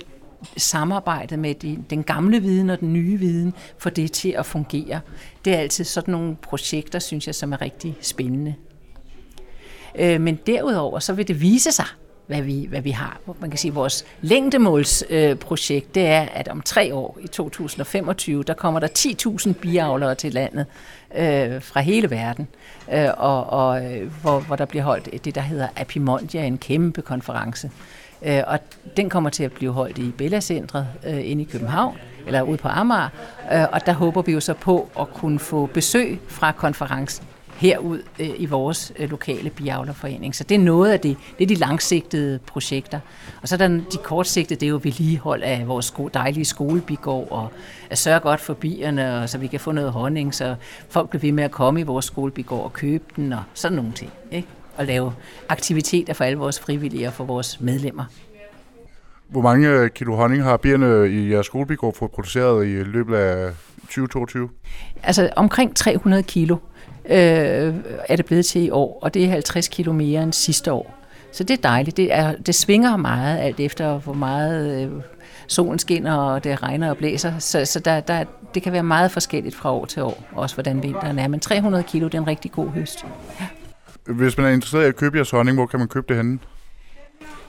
[0.57, 4.99] samarbejdet med de, den gamle viden og den nye viden, for det til at fungere.
[5.45, 8.55] Det er altid sådan nogle projekter, synes jeg, som er rigtig spændende.
[9.99, 11.85] Øh, men derudover, så vil det vise sig,
[12.29, 13.19] hvad vi, hvad vi har.
[13.39, 18.43] Man kan sige, at vores længdemålsprojekt, øh, det er, at om tre år, i 2025,
[18.43, 18.87] der kommer der
[19.47, 20.65] 10.000 biavlere til landet
[21.15, 22.47] øh, fra hele verden,
[22.93, 27.01] øh, og, og øh, hvor, hvor der bliver holdt det, der hedder Apimondia, en kæmpe
[27.01, 27.71] konference.
[28.25, 28.59] Øh, og
[28.97, 32.57] den kommer til at blive holdt i Bella Centret øh, inde i København, eller ude
[32.57, 33.09] på Amager,
[33.53, 37.25] øh, og der håber vi jo så på at kunne få besøg fra konferencen
[37.59, 40.35] herud øh, i vores øh, lokale biavlerforening.
[40.35, 41.17] Så det er noget af det.
[41.37, 42.99] Det er de langsigtede projekter.
[43.41, 47.51] Og så er der de kortsigtede, det er jo vedligehold af vores dejlige skolebigård, og
[47.89, 50.55] at sørge godt for bierne, og så vi kan få noget honning, så
[50.89, 53.91] folk bliver ved med at komme i vores skolebigård og købe den, og sådan nogle
[53.91, 54.11] ting.
[54.31, 54.47] Ikke?
[54.77, 55.13] Og lave
[55.49, 58.05] aktiviteter for alle vores frivillige og for vores medlemmer.
[59.27, 63.51] Hvor mange kilo honning har bierne i jeres skolebigård fået produceret i løbet af
[63.81, 64.49] 2022?
[65.03, 66.57] Altså omkring 300 kilo
[67.09, 67.75] øh,
[68.09, 70.95] er det blevet til i år, og det er 50 kilo mere end sidste år.
[71.31, 71.97] Så det er dejligt.
[71.97, 74.91] Det, er, det svinger meget, alt efter hvor meget øh,
[75.47, 77.39] solen skinner, og det regner og blæser.
[77.39, 80.83] Så, så der, der, det kan være meget forskelligt fra år til år, også hvordan
[80.83, 81.27] vinteren er.
[81.27, 83.05] Men 300 kilo, det er en rigtig god høst.
[83.39, 83.45] Ja.
[84.13, 86.39] Hvis man er interesseret i at købe jeres honning, hvor kan man købe det henne?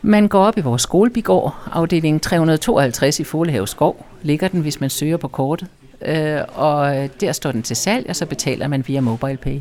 [0.02, 4.06] Man går op i vores skolebigård, afdeling 352 i Folehave Skov.
[4.22, 5.68] Ligger den, hvis man søger på kortet
[6.06, 9.60] øh, og der står den til salg, og så betaler man via MobilePay.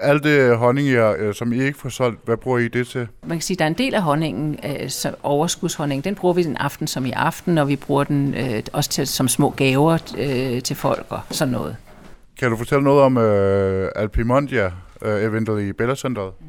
[0.00, 3.08] Alt det honning, øh, som I ikke får solgt, hvad bruger I det til?
[3.22, 6.34] Man kan sige, at der er en del af honningen, øh, så overskudshonning, den bruger
[6.34, 9.50] vi en aften som i aften, og vi bruger den øh, også til, som små
[9.50, 11.76] gaver øh, til folk og sådan noget.
[12.38, 16.32] Kan du fortælle noget om øh, Alpimondia-eventet øh, i Bella Centeret?
[16.40, 16.46] Mm.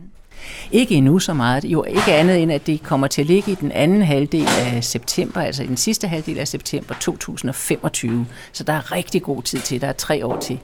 [0.71, 1.65] Ikke endnu så meget.
[1.65, 4.83] Jo, ikke andet end, at det kommer til at ligge i den anden halvdel af
[4.83, 8.25] september, altså i den sidste halvdel af september 2025.
[8.51, 9.81] Så der er rigtig god tid til.
[9.81, 10.59] Der er tre år til.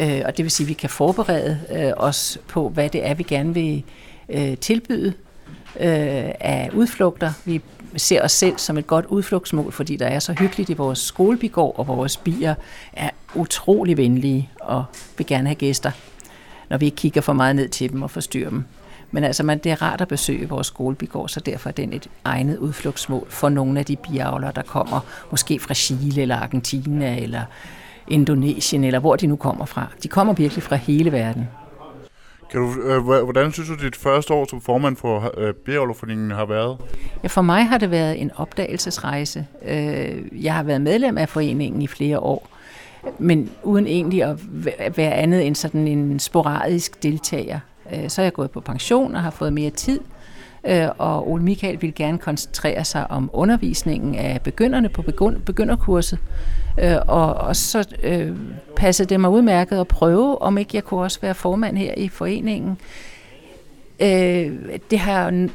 [0.00, 3.14] Øh, og det vil sige, at vi kan forberede øh, os på, hvad det er,
[3.14, 3.84] vi gerne vil
[4.28, 5.12] øh, tilbyde
[5.80, 7.32] øh, af udflugter.
[7.44, 7.60] Vi
[7.96, 11.74] ser os selv som et godt udflugtsmål, fordi der er så hyggeligt i vores skolebigård,
[11.78, 12.54] og vores bier
[12.92, 14.84] er utrolig venlige og
[15.18, 15.90] vil gerne have gæster,
[16.70, 18.64] når vi ikke kigger for meget ned til dem og forstyrrer dem.
[19.10, 22.10] Men altså, man, det er rart at besøge vores skolebigård, så derfor er den et
[22.24, 25.00] egnet udflugtsmål for nogle af de biavlere, der kommer
[25.30, 27.42] måske fra Chile eller Argentina eller
[28.08, 29.86] Indonesien, eller hvor de nu kommer fra.
[30.02, 31.48] De kommer virkelig fra hele verden.
[32.50, 35.54] Kan du, øh, hvordan synes du, dit første år som formand for øh,
[36.36, 36.78] har været?
[37.22, 39.46] Ja, for mig har det været en opdagelsesrejse.
[39.66, 42.48] Øh, jeg har været medlem af foreningen i flere år,
[43.18, 44.38] men uden egentlig at
[44.96, 47.60] være andet end sådan en sporadisk deltager.
[47.94, 50.00] Øh, så er jeg gået på pension og har fået mere tid,
[50.66, 55.02] øh, og Ole Michael vil gerne koncentrere sig om undervisningen af begynderne på
[55.46, 56.18] begynderkurset.
[56.80, 58.36] Øh, og, og så øh,
[58.76, 62.08] passede det mig udmærket at prøve, om ikke jeg kunne også være formand her i
[62.08, 62.78] foreningen.
[64.00, 64.52] Øh,
[64.90, 65.48] det har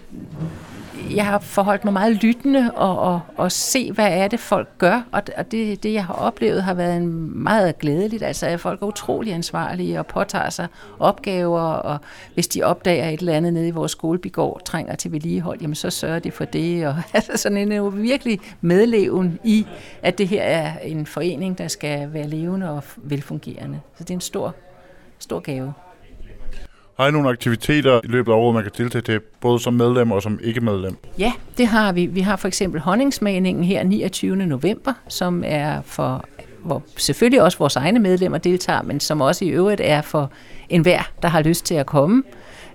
[1.16, 5.02] jeg har forholdt mig meget lyttende og, og, og se, hvad er det, folk gør.
[5.12, 8.24] Og, og det, det, jeg har oplevet, har været en meget glædeligt.
[8.24, 10.68] Altså, at folk er utrolig ansvarlige og påtager sig
[11.00, 11.98] opgaver, og
[12.34, 15.90] hvis de opdager et eller andet nede i vores skolebigård, trænger til vedligehold, jamen så
[15.90, 16.88] sørger de for det.
[16.88, 19.68] Og altså sådan en jo virkelig medleven i,
[20.02, 23.80] at det her er en forening, der skal være levende og velfungerende.
[23.98, 24.56] Så det er en stor,
[25.20, 25.74] stor gave.
[26.98, 30.12] Har I nogle aktiviteter i løbet af året, man kan deltage til, både som medlem
[30.12, 30.98] og som ikke-medlem?
[31.20, 32.06] Ja, det har vi.
[32.06, 34.36] Vi har for eksempel honningsmagningen her 29.
[34.36, 36.26] november, som er for
[36.64, 40.32] hvor selvfølgelig også vores egne medlemmer deltager, men som også i øvrigt er for
[40.70, 42.24] enhver, der har lyst til at komme.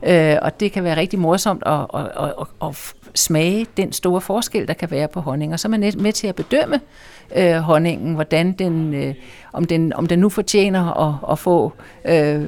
[0.06, 4.20] Øh, og det kan være rigtig morsomt at, at, at, at, at smage den store
[4.20, 5.52] forskel, der kan være på honning.
[5.52, 6.80] Og så er man med til at bedømme
[7.36, 9.14] øh, honningen, hvordan den, øh,
[9.52, 11.72] om, den, om den nu fortjener at, at få
[12.04, 12.42] øh,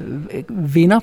[0.75, 0.99] vinder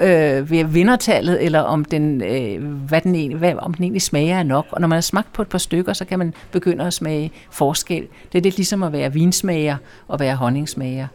[0.00, 4.38] øh, ved vindertallet, eller om den, øh, hvad den egentlig, hvad, om den egentlig smager
[4.38, 4.66] er nok.
[4.70, 7.32] Og når man har smagt på et par stykker, så kan man begynde at smage
[7.50, 8.06] forskel.
[8.32, 9.76] Det er lidt ligesom at være vinsmager
[10.08, 11.06] og være honningsmager.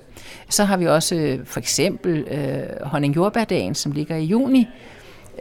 [0.50, 4.68] Så har vi også øh, for eksempel øh, honningjordbærdagen, som ligger i juni,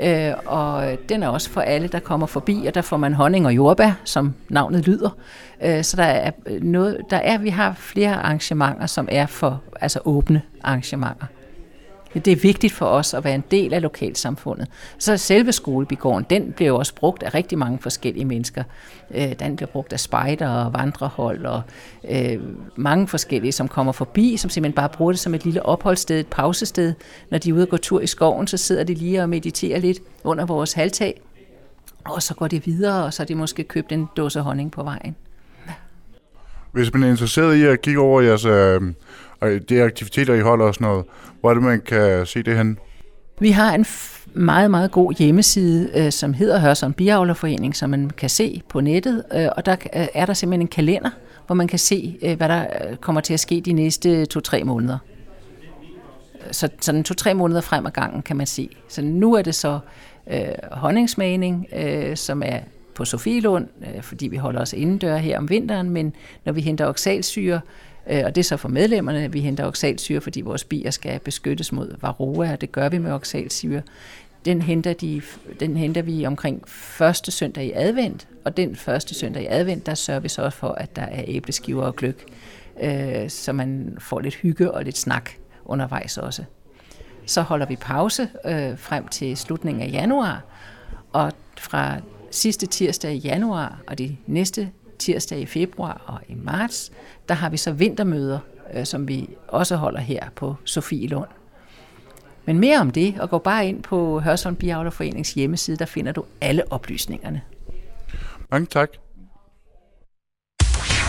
[0.00, 3.46] Øh, og den er også for alle, der kommer forbi, og der får man honning
[3.46, 5.10] og jordbær, som navnet lyder.
[5.64, 9.62] Øh, så der er øh, noget, der er, vi har flere arrangementer, som er for
[9.80, 11.26] altså åbne arrangementer.
[12.14, 14.68] Det er vigtigt for os at være en del af lokalsamfundet.
[14.98, 18.64] Så selve skolebigården, den bliver jo også brugt af rigtig mange forskellige mennesker.
[19.14, 21.62] Øh, den bliver brugt af spejder og vandrehold og
[22.10, 22.38] øh,
[22.76, 26.26] mange forskellige, som kommer forbi, som simpelthen bare bruger det som et lille opholdssted, et
[26.26, 26.94] pausested.
[27.30, 29.78] Når de er ude og gå tur i skoven, så sidder de lige og mediterer
[29.78, 31.20] lidt under vores halvtag.
[32.04, 34.82] Og så går de videre, og så har de måske købt en dåse honning på
[34.82, 35.16] vejen.
[36.72, 38.80] Hvis man er interesseret i at kigge over jeres, øh,
[39.68, 41.04] de aktiviteter, I holder og sådan noget,
[41.40, 42.78] hvor er det, man kan se det hen?
[43.40, 43.86] Vi har en
[44.34, 49.24] meget, meget god hjemmeside, øh, som hedder Hørsholm Biavlerforening, som man kan se på nettet,
[49.34, 51.10] øh, og der øh, er der simpelthen en kalender,
[51.46, 54.64] hvor man kan se, øh, hvad der øh, kommer til at ske de næste to-tre
[54.64, 54.98] måneder.
[56.50, 58.68] Så sådan to-tre måneder frem ad gangen, kan man se.
[58.88, 59.78] Så nu er det så
[60.32, 60.40] øh,
[60.72, 62.58] honningsmagning, øh, som er
[62.94, 66.14] på Sofielund, øh, fordi vi holder os indendør her om vinteren, men
[66.44, 67.60] når vi henter oxalsyre, øh,
[68.10, 71.72] Øh, og det er så for medlemmerne, vi henter oxalsyre, fordi vores bier skal beskyttes
[71.72, 73.82] mod varroa, og det gør vi med oxalsyre.
[74.44, 75.22] Den henter, de,
[75.60, 79.94] den henter vi omkring første søndag i advent, og den første søndag i advent, der
[79.94, 82.24] sørger vi så for, at der er æbleskiver og gløk,
[82.82, 85.30] øh, så man får lidt hygge og lidt snak
[85.64, 86.44] undervejs også.
[87.26, 90.44] Så holder vi pause øh, frem til slutningen af januar,
[91.12, 92.00] og fra
[92.30, 94.70] sidste tirsdag i januar og de næste
[95.02, 96.92] tirsdag i februar og i marts,
[97.28, 98.38] der har vi så vintermøder,
[98.74, 101.28] øh, som vi også holder her på Sofielund.
[102.44, 106.24] Men mere om det, og gå bare ind på Hørsholm Biavlerforenings hjemmeside, der finder du
[106.40, 107.40] alle oplysningerne.
[108.50, 108.88] Mange tak.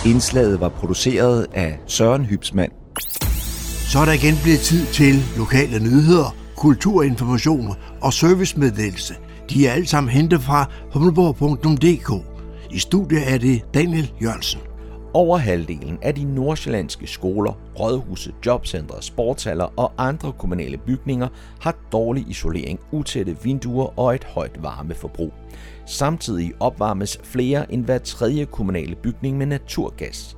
[0.05, 2.71] Indslaget var produceret af Søren Hybsmand.
[3.91, 9.15] Så er der igen blevet tid til lokale nyheder, kulturinformation og servicemeddelelse.
[9.49, 12.32] De er alle sammen hentet fra humleborg.dk.
[12.73, 14.61] I studiet er det Daniel Jørgensen.
[15.13, 21.27] Over halvdelen af de nordsjællandske skoler, rådhuse, jobcentre, sportshaller og andre kommunale bygninger
[21.61, 25.33] har dårlig isolering, utætte vinduer og et højt varmeforbrug.
[25.85, 30.37] Samtidig opvarmes flere end hver tredje kommunale bygning med naturgas.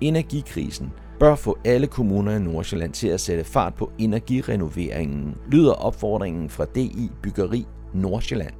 [0.00, 6.50] Energikrisen bør få alle kommuner i Nordsjælland til at sætte fart på energirenoveringen, lyder opfordringen
[6.50, 8.59] fra DI Byggeri Nordsjælland.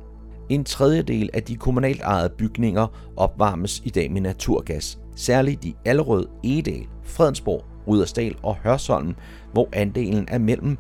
[0.51, 2.87] En tredjedel af de kommunalt ejede bygninger
[3.17, 9.15] opvarmes i dag med naturgas, særligt i Allerød, Egedal, Fredensborg, Rudersdal og Hørsholm,
[9.53, 10.79] hvor andelen er mellem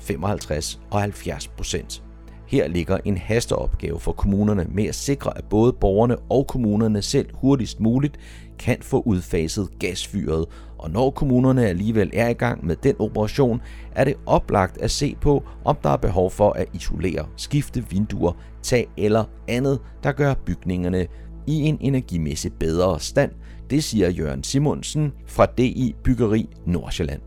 [0.00, 2.02] 55 og 70 procent.
[2.46, 7.26] Her ligger en hasteopgave for kommunerne med at sikre, at både borgerne og kommunerne selv
[7.34, 8.18] hurtigst muligt
[8.58, 10.46] kan få udfaset gasfyret,
[10.78, 13.60] og når kommunerne alligevel er i gang med den operation,
[13.92, 18.32] er det oplagt at se på, om der er behov for at isolere, skifte vinduer,
[18.62, 21.06] tag eller andet, der gør bygningerne
[21.46, 23.30] i en energimæssig bedre stand,
[23.70, 27.20] det siger Jørgen Simonsen fra DI Byggeri Nordsjælland.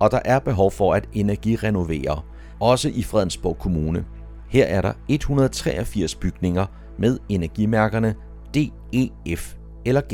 [0.00, 2.22] Og der er behov for at energirenovere,
[2.60, 4.04] også i Fredensborg Kommune.
[4.48, 6.66] Her er der 183 bygninger
[6.98, 8.14] med energimærkerne
[8.54, 8.56] D,
[8.92, 10.12] E, F eller G.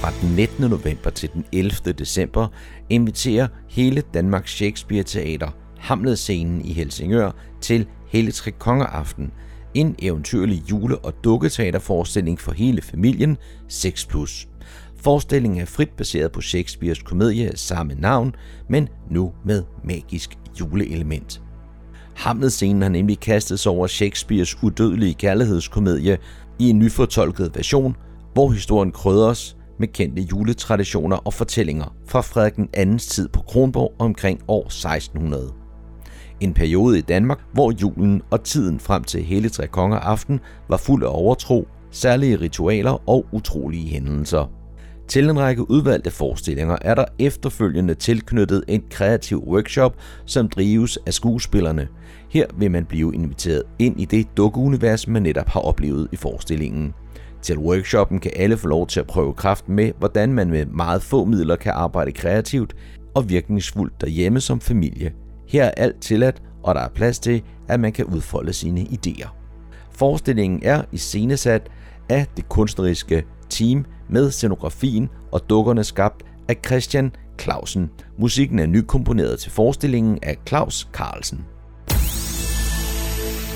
[0.00, 0.70] Fra den 19.
[0.70, 1.92] november til den 11.
[1.92, 2.48] december
[2.90, 9.30] inviterer hele Danmarks Shakespeare Teater Hamlet-scenen i Helsingør til Hele Tre Kongeaften,
[9.74, 13.36] en eventyrlig jule- og dukketeaterforestilling for hele familien
[13.72, 14.46] 6+.
[14.96, 18.34] Forestillingen er frit baseret på Shakespeares komedie af samme navn,
[18.68, 21.42] men nu med magisk juleelement.
[22.16, 26.18] Hamlet-scenen har nemlig kastet sig over Shakespeares udødelige kærlighedskomedie
[26.58, 27.96] i en nyfortolket version,
[28.32, 33.94] hvor historien krydres med kendte juletraditioner og fortællinger fra Frederik den andens tid på Kronborg
[33.98, 35.63] omkring år 1600.
[36.44, 40.76] En periode i Danmark, hvor julen og tiden frem til hele tre konger aften var
[40.76, 44.50] fuld af overtro, særlige ritualer og utrolige hændelser.
[45.08, 51.14] Til en række udvalgte forestillinger er der efterfølgende tilknyttet en kreativ workshop, som drives af
[51.14, 51.88] skuespillerne.
[52.30, 56.94] Her vil man blive inviteret ind i det dukkeunivers, man netop har oplevet i forestillingen.
[57.42, 61.02] Til workshoppen kan alle få lov til at prøve kraft med, hvordan man med meget
[61.02, 62.76] få midler kan arbejde kreativt
[63.14, 65.12] og virkningsfuldt derhjemme som familie.
[65.48, 69.28] Her er alt tilladt, og der er plads til, at man kan udfolde sine idéer.
[69.90, 71.70] Forestillingen er iscenesat
[72.08, 77.90] af det kunstneriske team med scenografien og dukkerne skabt af Christian Clausen.
[78.18, 81.44] Musikken er nykomponeret til forestillingen af Claus Carlsen.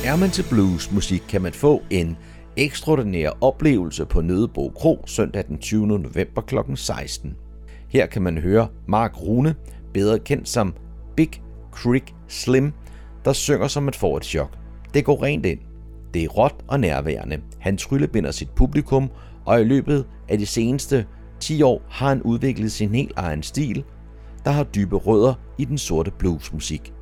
[0.05, 2.17] Er man til blues musik, kan man få en
[2.57, 5.87] ekstraordinær oplevelse på Nødebo Kro søndag den 20.
[5.87, 6.57] november kl.
[6.75, 7.37] 16.
[7.89, 9.55] Her kan man høre Mark Rune,
[9.95, 10.75] bedre kendt som
[11.17, 11.31] Big
[11.83, 12.73] Creek Slim,
[13.25, 14.59] der synger som et får et chok.
[14.95, 15.59] Det går rent ind.
[16.15, 17.41] Det er råt og nærværende.
[17.59, 19.11] Han tryllebinder sit publikum,
[19.45, 21.07] og i løbet af de seneste
[21.41, 23.85] 10 år har han udviklet sin helt egen stil,
[24.45, 26.93] der har dybe rødder i den sorte bluesmusik.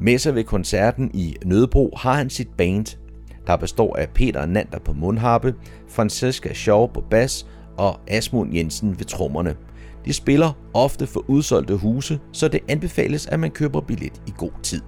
[0.00, 2.98] Med sig ved koncerten i Nødebro har han sit band,
[3.46, 5.54] der består af Peter Nander på mundharpe,
[5.88, 7.46] Francesca Shaw på bas
[7.78, 9.56] og Asmund Jensen ved trommerne.
[10.10, 14.50] De spiller ofte for udsolgte huse, så det anbefales, at man køber billet i god
[14.62, 14.80] tid.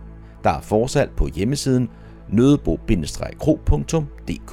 [0.45, 1.89] Der er forsalg på hjemmesiden
[2.29, 4.53] nødebo-kro.dk.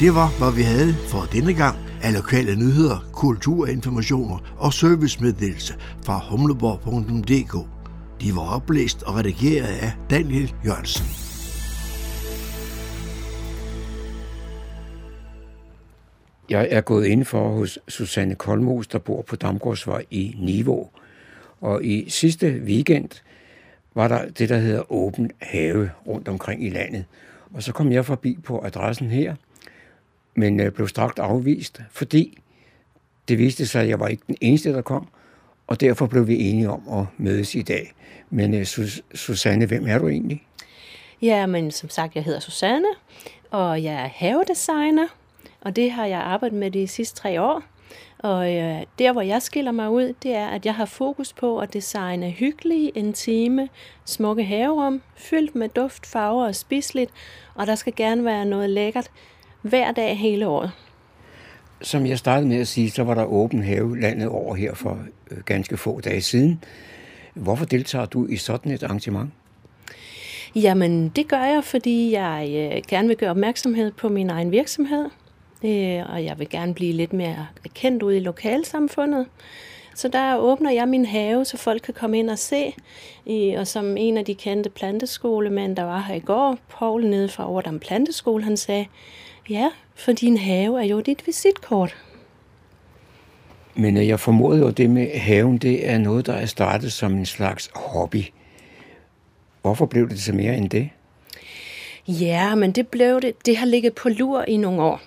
[0.00, 5.74] Det var, hvad vi havde for denne gang af lokale nyheder, kulturinformationer og servicemeddelelse
[6.04, 7.68] fra humleborg.dk.
[8.20, 11.23] De var oplæst og redigeret af Daniel Jørgensen.
[16.50, 20.90] Jeg er gået ind for hos Susanne Kolmos, der bor på Damgårdsvej i Niveau.
[21.60, 23.08] Og i sidste weekend
[23.94, 27.04] var der det, der hedder åben have rundt omkring i landet.
[27.54, 29.34] Og så kom jeg forbi på adressen her,
[30.34, 32.38] men øh, blev straks afvist, fordi
[33.28, 35.08] det viste sig, at jeg var ikke den eneste, der kom,
[35.66, 37.92] og derfor blev vi enige om at mødes i dag.
[38.30, 38.66] Men øh,
[39.14, 40.42] Susanne, hvem er du egentlig?
[41.22, 42.88] Ja, men som sagt, jeg hedder Susanne,
[43.50, 45.06] og jeg er havedesigner,
[45.64, 47.62] og det har jeg arbejdet med de sidste tre år.
[48.18, 51.58] Og øh, der, hvor jeg skiller mig ud, det er, at jeg har fokus på
[51.58, 53.68] at designe hyggelige, intime,
[54.04, 57.10] smukke haverum, fyldt med duft, farver og spiseligt,
[57.54, 59.10] og der skal gerne være noget lækkert
[59.62, 60.70] hver dag hele året.
[61.82, 64.98] Som jeg startede med at sige, så var der åben have landet over her for
[65.30, 66.64] øh, ganske få dage siden.
[67.34, 69.30] Hvorfor deltager du i sådan et arrangement?
[70.54, 75.04] Jamen, det gør jeg, fordi jeg øh, gerne vil gøre opmærksomhed på min egen virksomhed,
[75.64, 79.26] øh, og jeg vil gerne blive lidt mere kendt ude i lokalsamfundet.
[79.94, 82.74] Så der åbner jeg min have, så folk kan komme ind og se.
[83.58, 87.50] Og som en af de kendte planteskolemænd, der var her i går, Paul nede fra
[87.50, 88.86] Overdam Planteskole, han sagde,
[89.50, 91.96] ja, for din have er jo dit visitkort.
[93.74, 96.92] Men øh, jeg formoder jo, at det med haven, det er noget, der er startet
[96.92, 98.22] som en slags hobby.
[99.62, 100.90] Hvorfor blev det så mere end det?
[102.08, 103.46] Ja, men det blev det.
[103.46, 105.00] Det har ligget på lur i nogle år.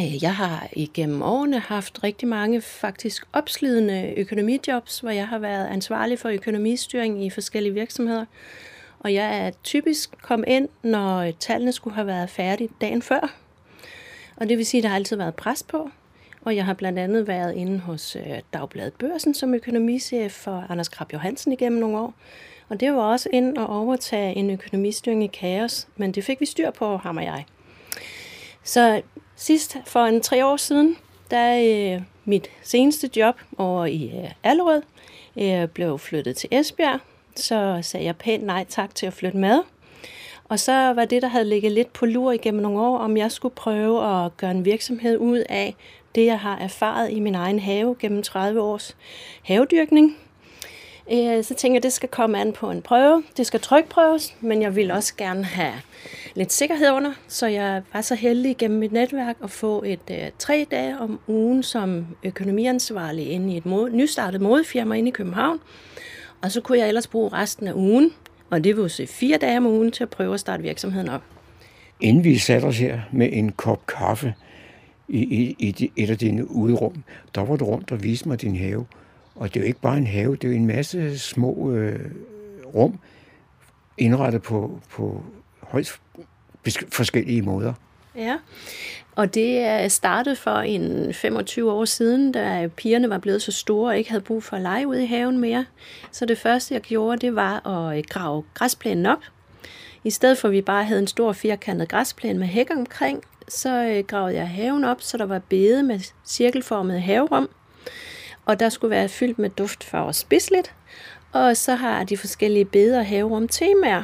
[0.00, 5.66] Øh, jeg har igennem årene haft rigtig mange faktisk opslidende økonomijobs, hvor jeg har været
[5.66, 8.24] ansvarlig for økonomistyring i forskellige virksomheder.
[9.00, 13.34] Og jeg er typisk kom ind, når tallene skulle have været færdige dagen før.
[14.36, 15.90] Og det vil sige, at der har altid været pres på.
[16.42, 20.88] Og jeg har blandt andet været inde hos øh, Dagbladet Børsen som økonomichef for Anders
[20.88, 22.14] Krab Johansen igennem nogle år.
[22.68, 26.46] Og det var også ind og overtage en økonomistyring i kaos, men det fik vi
[26.46, 27.44] styr på, ham og jeg.
[28.64, 29.02] Så
[29.40, 30.96] sidst for en tre år siden,
[31.30, 34.82] der øh, mit seneste job over i øh, Allerød
[35.36, 37.00] øh, blev flyttet til Esbjerg,
[37.36, 39.60] så sagde jeg pænt nej tak til at flytte med.
[40.44, 43.32] Og så var det, der havde ligget lidt på lur igennem nogle år, om jeg
[43.32, 45.74] skulle prøve at gøre en virksomhed ud af
[46.14, 48.96] det, jeg har erfaret i min egen have gennem 30 års
[49.42, 50.16] havedyrkning.
[51.12, 53.22] Øh, så tænker jeg, at det skal komme an på en prøve.
[53.36, 55.74] Det skal trykprøves, men jeg vil også gerne have
[56.34, 60.16] lidt sikkerhed under, så jeg var så heldig gennem mit netværk at få et uh,
[60.38, 65.58] tre dage om ugen som økonomiansvarlig inde i et mod, nystartet modefirma inde i København.
[66.42, 68.10] Og så kunne jeg ellers bruge resten af ugen,
[68.50, 71.22] og det vil sige fire dage om ugen, til at prøve at starte virksomheden op.
[72.00, 74.34] Inden vi satte os her med en kop kaffe
[75.08, 77.02] i, i, i et af dine udrum,
[77.34, 78.86] der var du rundt og viste mig din have.
[79.40, 82.10] Og det er jo ikke bare en have, det er jo en masse små øh,
[82.74, 82.98] rum,
[83.98, 85.22] indrettet på, på
[85.60, 86.00] højst
[86.92, 87.72] forskellige måder.
[88.16, 88.36] Ja,
[89.16, 93.90] og det er startet for en 25 år siden, da pigerne var blevet så store
[93.90, 95.64] og ikke havde brug for at lege ude i haven mere.
[96.10, 99.22] Så det første, jeg gjorde, det var at øh, grave græsplænen op.
[100.04, 103.84] I stedet for, at vi bare havde en stor firkantet græsplæne med hæk omkring, så
[103.84, 107.48] øh, gravede jeg haven op, så der var bede med cirkelformet haverum.
[108.44, 110.74] Og der skulle være fyldt med duftfarver spidsligt.
[111.32, 114.02] Og så har de forskellige beder haverum temaer.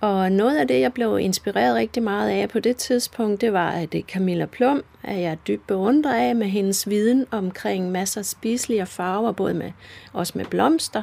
[0.00, 3.70] Og noget af det, jeg blev inspireret rigtig meget af på det tidspunkt, det var,
[3.70, 8.86] at Camilla Plum at jeg dybt beundret af med hendes viden omkring masser af spiselige
[8.86, 9.72] farver, både med,
[10.12, 11.02] også med blomster.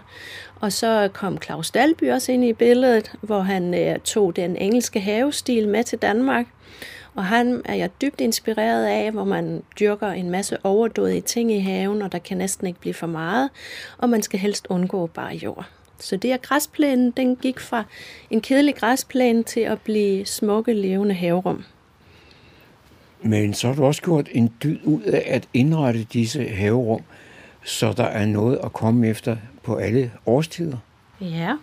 [0.60, 5.00] Og så kom Claus Dalby også ind i billedet, hvor han øh, tog den engelske
[5.00, 6.46] havestil med til Danmark.
[7.16, 11.60] Og han er jeg dybt inspireret af, hvor man dyrker en masse overdådige ting i
[11.60, 13.50] haven, og der kan næsten ikke blive for meget,
[13.98, 15.66] og man skal helst undgå bare jord.
[16.00, 17.84] Så det er græsplænen, den gik fra
[18.30, 21.64] en kedelig græsplæne til at blive smukke, levende haverum.
[23.22, 27.02] Men så har du også gjort en dyd ud af at indrette disse haverum,
[27.64, 30.78] så der er noget at komme efter på alle årstider.
[31.22, 31.54] Ja,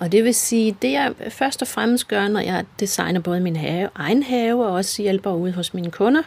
[0.00, 3.56] og det vil sige, det jeg først og fremmest gør, når jeg designer både min
[3.56, 6.22] have, egen have og også hjælper ud hos mine kunder,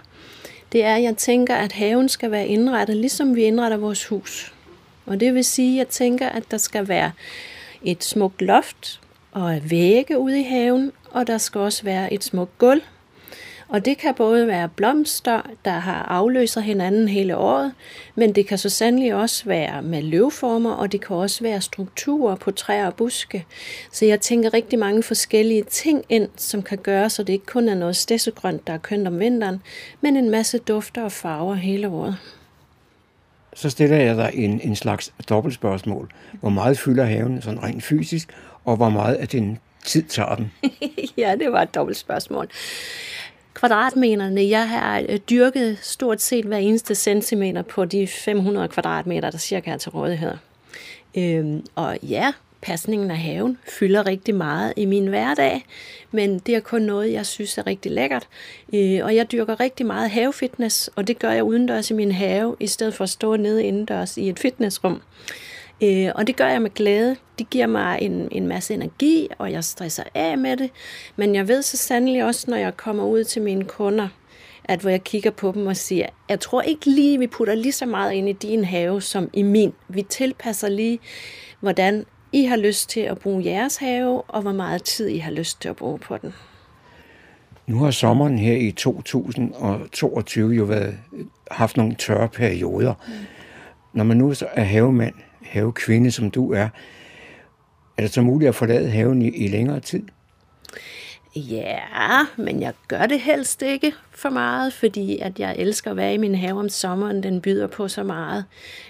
[0.71, 4.53] det er, at jeg tænker, at haven skal være indrettet, ligesom vi indretter vores hus.
[5.05, 7.11] Og det vil sige, at jeg tænker, at der skal være
[7.83, 9.01] et smukt loft
[9.31, 12.81] og vægge ude i haven, og der skal også være et smukt gulv.
[13.73, 17.73] Og det kan både være blomster, der har afløser hinanden hele året,
[18.15, 22.35] men det kan så sandelig også være med løvformer, og det kan også være strukturer
[22.35, 23.45] på træer og buske.
[23.91, 27.69] Så jeg tænker rigtig mange forskellige ting ind, som kan gøre, så det ikke kun
[27.69, 29.61] er noget stessegrønt, der er kønt om vinteren,
[30.01, 32.17] men en masse dufter og farver hele året.
[33.53, 36.09] Så stiller jeg dig en, en slags dobbeltspørgsmål.
[36.39, 38.29] Hvor meget fylder haven sådan rent fysisk,
[38.65, 40.51] og hvor meget af din tid tager den?
[41.17, 42.47] ja, det var et dobbelt spørgsmål.
[43.53, 49.37] Kvadratmeterne, jeg har øh, dyrket stort set hver eneste centimeter på de 500 kvadratmeter, der
[49.37, 50.33] cirka er til rådighed.
[51.17, 55.65] Øhm, og ja, pasningen af haven fylder rigtig meget i min hverdag,
[56.11, 58.27] men det er kun noget, jeg synes er rigtig lækkert.
[58.73, 62.55] Øh, og jeg dyrker rigtig meget havefitness, og det gør jeg udendørs i min have,
[62.59, 65.01] i stedet for at stå nede indendørs i et fitnessrum.
[65.83, 67.15] Øh, og det gør jeg med glæde.
[67.39, 70.69] Det giver mig en, en masse energi, og jeg stresser af med det.
[71.15, 74.07] Men jeg ved så sandelig også, når jeg kommer ud til mine kunder,
[74.63, 77.71] at hvor jeg kigger på dem og siger, jeg tror ikke lige, vi putter lige
[77.71, 79.73] så meget ind i din have som i min.
[79.87, 80.99] Vi tilpasser lige,
[81.59, 85.31] hvordan I har lyst til at bruge jeres have, og hvor meget tid I har
[85.31, 86.33] lyst til at bruge på den.
[87.67, 90.97] Nu har sommeren her i 2022 jo været,
[91.51, 92.93] haft nogle tørre perioder.
[93.07, 93.13] Mm.
[93.93, 95.13] Når man nu er havemand,
[95.43, 96.69] havekvinde, som du er,
[97.97, 100.03] er det så muligt at forlade haven i, i længere tid?
[101.35, 101.79] Ja,
[102.37, 106.17] men jeg gør det helst ikke for meget, fordi at jeg elsker at være i
[106.17, 107.23] min have om sommeren.
[107.23, 108.45] Den byder på så meget.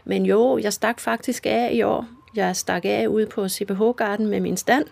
[0.06, 2.08] Men jo, jeg stak faktisk af i år.
[2.36, 4.86] Jeg stak af ude på CPH Garden med min stand.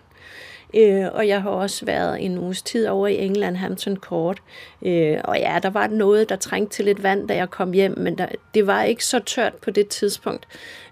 [0.74, 4.42] Øh, og jeg har også været en uges tid over i England, Hampton Court.
[4.82, 7.98] Øh, og ja, der var noget, der trængte til lidt vand, da jeg kom hjem,
[7.98, 10.48] men der, det var ikke så tørt på det tidspunkt.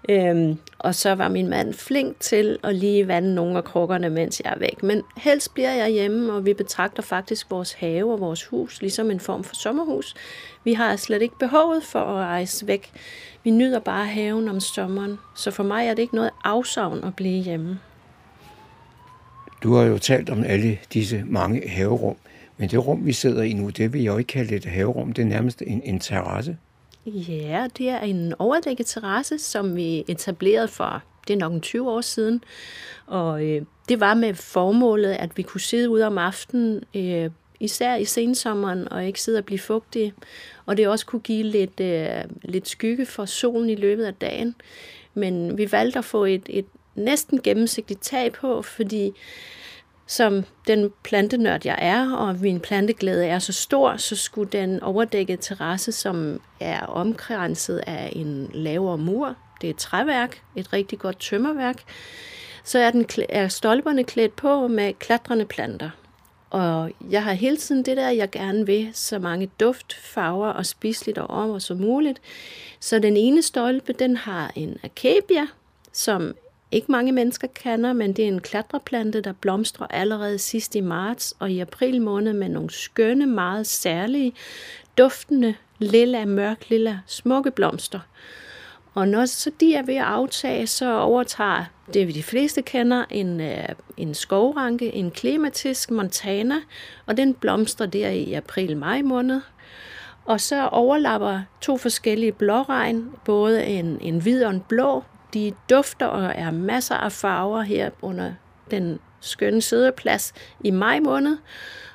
[0.09, 4.41] Øh, og så var min mand flink til at lige vande nogle af krukkerne, mens
[4.43, 4.83] jeg er væk.
[4.83, 9.11] Men helst bliver jeg hjemme, og vi betragter faktisk vores have og vores hus ligesom
[9.11, 10.15] en form for sommerhus.
[10.63, 12.91] Vi har slet ikke behovet for at rejse væk.
[13.43, 17.15] Vi nyder bare haven om sommeren, så for mig er det ikke noget afsavn at
[17.15, 17.79] blive hjemme.
[19.63, 22.15] Du har jo talt om alle disse mange haverum,
[22.57, 25.11] men det rum, vi sidder i nu, det vil jeg jo ikke kalde et haverum,
[25.11, 26.57] det er nærmest en, en terrasse.
[27.05, 31.89] Ja, det er en overdækket terrasse, som vi etablerede for, det er nok en 20
[31.89, 32.43] år siden.
[33.07, 37.95] Og øh, det var med formålet, at vi kunne sidde ude om aftenen, øh, især
[37.95, 40.13] i sensommeren, og ikke sidde og blive fugtige.
[40.65, 42.07] Og det også kunne give lidt, øh,
[42.41, 44.55] lidt skygge for solen i løbet af dagen.
[45.13, 49.13] Men vi valgte at få et, et næsten gennemsigtigt tag på, fordi
[50.07, 55.41] som den plantenørd, jeg er, og min planteglæde er så stor, så skulle den overdækkede
[55.41, 61.19] terrasse, som er omkranset af en lavere mur, det er et træværk, et rigtig godt
[61.19, 61.83] tømmerværk,
[62.63, 65.89] så er, den, er stolperne klædt på med klatrende planter.
[66.49, 70.65] Og jeg har hele tiden det der, jeg gerne vil, så mange duft, farver og
[70.65, 72.21] spiseligt og om og så muligt.
[72.79, 75.47] Så den ene stolpe, den har en akabia,
[75.93, 76.35] som
[76.71, 81.33] ikke mange mennesker kender, men det er en klatreplante, der blomstrer allerede sidst i marts
[81.39, 84.33] og i april måned med nogle skønne, meget særlige,
[84.97, 87.99] duftende, lilla, mørk lilla, smukke blomster.
[88.93, 93.05] Og når så de er ved at aftage, så overtager det, vi de fleste kender,
[93.09, 93.67] en, øh,
[93.97, 96.55] en skovranke, en klimatisk montana,
[97.05, 99.41] og den blomstrer der i april-maj måned.
[100.25, 105.03] Og så overlapper to forskellige blåregn, både en, en hvid og en blå,
[105.33, 108.33] de dufter og er masser af farver her under
[108.71, 111.37] den skønne sædeplads i maj måned.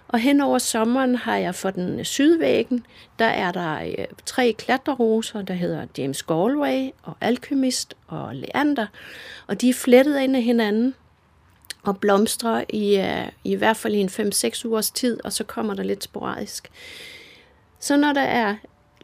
[0.09, 2.87] Og hen over sommeren har jeg for den sydvæggen,
[3.19, 8.87] der er der øh, tre klatreroser, der hedder James Galway og Alchemist og Leander.
[9.47, 10.95] Og de er flettet ind i hinanden
[11.83, 15.75] og blomstrer i, øh, i hvert fald i en 5-6 ugers tid, og så kommer
[15.75, 16.71] der lidt sporadisk.
[17.81, 18.57] Så når der er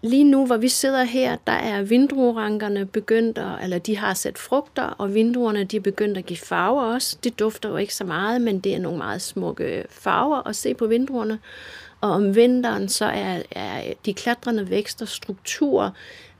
[0.04, 4.38] Lige nu, hvor vi sidder her, der er vindruerankerne begyndt, at, eller de har sat
[4.38, 7.18] frugter, og vinduerne de er begyndt at give farver også.
[7.24, 10.74] Det dufter jo ikke så meget, men det er nogle meget smukke farver at se
[10.74, 11.38] på vindruerne.
[12.00, 15.90] Og om vinteren, så er, er de klatrende vækster strukturer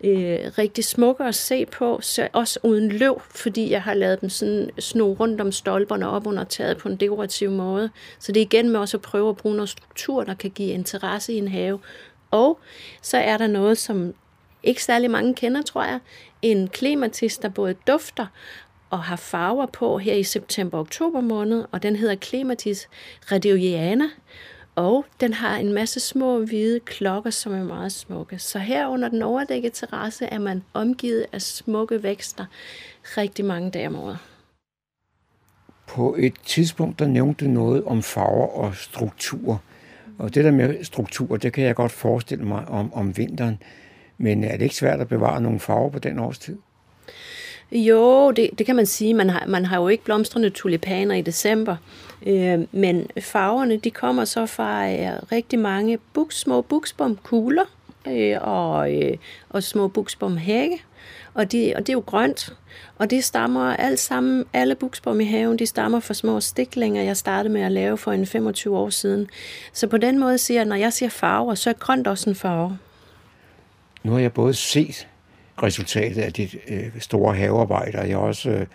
[0.05, 4.29] øh, rigtig smukke at se på, så også uden løv, fordi jeg har lavet dem
[4.29, 7.91] sådan sno rundt om stolperne op under taget på en dekorativ måde.
[8.19, 10.73] Så det er igen med også at prøve at bruge noget struktur, der kan give
[10.73, 11.79] interesse i en have,
[12.33, 12.61] og
[13.03, 14.15] så er der noget, som
[14.63, 15.99] ikke særlig mange kender, tror jeg.
[16.43, 18.27] En klimatis, der både dufter
[18.91, 22.89] og har farver på her i september-oktober måned, og den hedder Klimatis
[23.33, 24.05] radioiana,
[24.77, 28.39] og den har en masse små hvide klokker, som er meget smukke.
[28.39, 32.45] Så her under den overdækkede terrasse er man omgivet af smukke vækster
[33.17, 34.19] rigtig mange dage om året.
[35.87, 39.63] På et tidspunkt, der nævnte noget om farver og struktur.
[40.19, 43.59] Og det der med struktur, det kan jeg godt forestille mig om, om vinteren.
[44.19, 46.57] Men er det ikke svært at bevare nogle farver på den årstid?
[47.73, 49.15] Jo, det, det kan man sige.
[49.15, 51.77] Man har, man har jo ikke blomstrende tulipaner i december.
[52.27, 57.65] Øh, men farverne, de kommer så fra øh, rigtig mange buks, små buksbomkugler
[58.09, 59.17] øh, og, øh,
[59.49, 60.83] og små buksbomhække.
[61.35, 62.57] Og, det, og det er jo grønt.
[62.99, 67.17] Og det stammer alt sammen, alle buksbom i haven, de stammer fra små stiklinger, jeg
[67.17, 69.29] startede med at lave for en 25 år siden.
[69.73, 72.37] Så på den måde siger jeg, når jeg siger farver, så er grønt også en
[72.37, 72.79] farve.
[74.03, 75.09] Nu har jeg både set
[75.63, 78.67] resultatet af dit øh, store havearbejde, og jeg har også øh,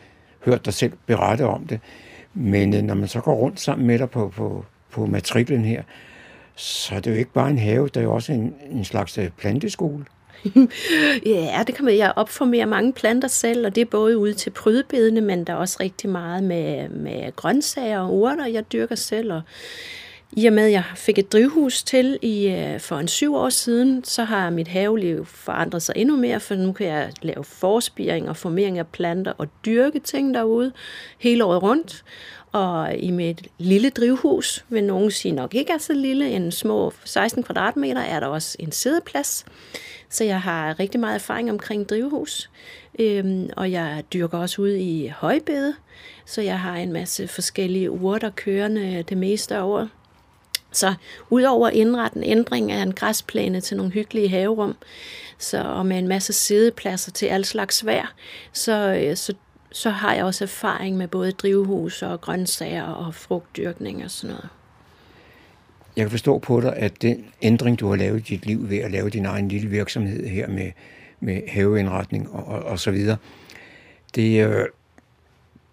[0.45, 1.79] hørt dig selv berette om det.
[2.33, 5.83] Men øh, når man så går rundt sammen med dig på, på, på matriklen her,
[6.55, 9.17] så er det jo ikke bare en have, der er jo også en, en slags
[9.17, 10.05] øh, planteskole.
[11.25, 11.97] ja, det kan man.
[11.97, 15.57] Jeg opformerer mange planter selv, og det er både ude til prydebedene, men der er
[15.57, 19.33] også rigtig meget med, med grøntsager og urter, jeg dyrker selv.
[19.33, 19.41] Og
[20.31, 23.49] i og med, at jeg fik et drivhus til i, øh, for en syv år
[23.49, 28.29] siden, så har mit haveliv forandret sig endnu mere, for nu kan jeg lave forspiring
[28.29, 30.71] og formering af planter og dyrke ting derude
[31.17, 32.03] hele året rundt.
[32.51, 36.93] Og i mit lille drivhus, vil nogen sige nok ikke er så lille, en små
[37.03, 39.45] 16 kvadratmeter, er der også en sideplads.
[40.09, 42.49] Så jeg har rigtig meget erfaring omkring drivhus.
[42.99, 45.75] Øhm, og jeg dyrker også ud i højbede,
[46.25, 49.89] så jeg har en masse forskellige urter kørende det meste af året.
[50.71, 50.93] Så
[51.29, 54.75] udover indretten ændring af en græsplæne til nogle hyggelige haverum,
[55.37, 58.13] så, og med en masse sidepladser til al slags vejr,
[58.53, 59.33] så, øh, så,
[59.71, 64.49] så har jeg også erfaring med både drivhus og grøntsager og frugtdyrkning og sådan noget.
[65.97, 68.77] Jeg kan forstå på dig, at den ændring, du har lavet i dit liv ved
[68.77, 70.71] at lave din egen lille virksomhed her med,
[71.19, 73.17] med haveindretning og, og, og så videre,
[74.15, 74.65] det øh,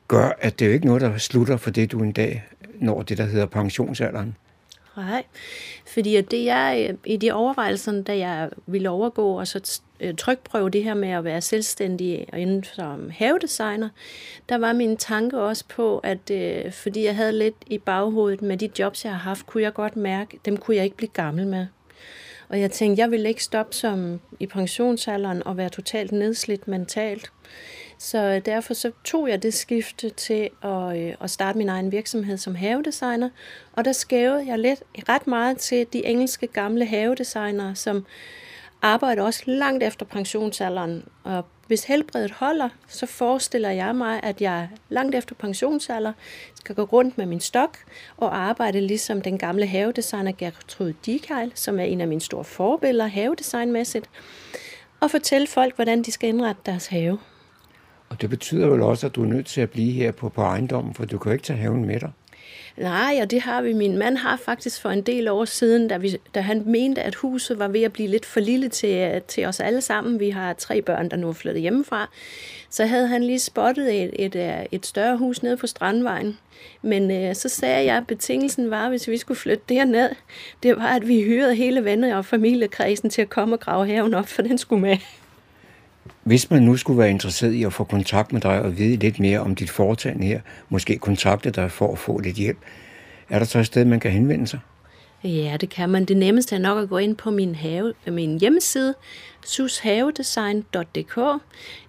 [0.09, 2.45] gør, at det er jo ikke noget, der slutter for det, du en dag
[2.81, 4.37] når det, der hedder pensionsalderen.
[4.97, 5.25] Nej,
[5.95, 10.71] fordi det jeg øh, i de overvejelser, da jeg ville overgå og så øh, trykprøve
[10.71, 13.89] det her med at være selvstændig inden som havedesigner,
[14.49, 18.57] der var min tanke også på, at øh, fordi jeg havde lidt i baghovedet med
[18.57, 21.47] de jobs, jeg har haft, kunne jeg godt mærke, dem kunne jeg ikke blive gammel
[21.47, 21.67] med.
[22.49, 27.33] Og jeg tænkte, jeg ville ikke stoppe som i pensionsalderen og være totalt nedslidt mentalt.
[28.05, 31.93] Så øh, derfor så tog jeg det skifte til at, øh, at starte min egen
[31.93, 33.31] virksomhed som havedesigner,
[33.73, 38.07] og der skævede jeg lidt ret meget til de engelske gamle havedesignere, som
[38.83, 41.05] arbejder også langt efter pensionsalderen.
[41.23, 46.13] Og hvis helbredet holder, så forestiller jeg mig, at jeg langt efter pensionsalder
[46.55, 47.79] skal gå rundt med min stok
[48.17, 53.07] og arbejde ligesom den gamle havedesigner Gertrude Dikheil, som er en af mine store forbilleder
[53.07, 54.11] havedesignmæssigt,
[55.01, 57.19] og fortælle folk, hvordan de skal indrette deres have.
[58.15, 60.43] Og det betyder vel også, at du er nødt til at blive her på, på
[60.43, 62.11] ejendommen, for du kan ikke tage haven med dig.
[62.77, 63.73] Nej, og det har vi.
[63.73, 67.15] Min mand har faktisk for en del år siden, da, vi, da han mente, at
[67.15, 70.21] huset var ved at blive lidt for lille til, øh, til os alle sammen.
[70.21, 72.11] Vi har tre børn, der nu er flyttet hjemmefra.
[72.71, 76.39] Så havde han lige spottet et, et, øh, et større hus nede på Strandvejen.
[76.83, 80.11] Men øh, så sagde jeg, at betingelsen var, hvis vi skulle flytte derned,
[80.63, 84.15] det var, at vi hyrede hele venner og familiekredsen til at komme og grave haven
[84.15, 84.97] op, for den skulle med.
[86.23, 89.21] Hvis man nu skulle være interesseret i at få kontakt med dig og vide lidt
[89.21, 92.59] mere om dit foretagende her, måske kontakte dig for at få lidt hjælp,
[93.31, 94.61] er der så et sted, man kan henvende sig?
[95.25, 96.05] Ja, det kan man.
[96.05, 98.95] Det nemmeste er nok at gå ind på min, have, min hjemmeside,
[99.45, 101.17] sushavedesign.dk.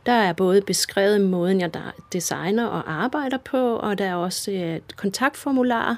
[0.06, 1.72] Der er både beskrevet måden, jeg
[2.14, 5.98] designer og arbejder på, og der er også øh, et kontaktformular.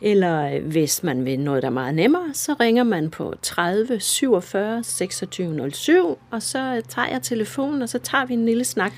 [0.00, 4.00] Eller øh, hvis man vil noget, der er meget nemmere, så ringer man på 30
[4.00, 8.64] 47 26 07, og så øh, tager jeg telefonen, og så tager vi en lille
[8.64, 8.92] snak.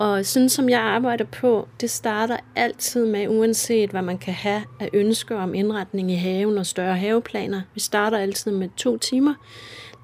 [0.00, 4.62] Og sådan som jeg arbejder på, det starter altid med, uanset hvad man kan have
[4.80, 7.62] af ønsker om indretning i haven og større haveplaner.
[7.74, 9.34] Vi starter altid med to timer.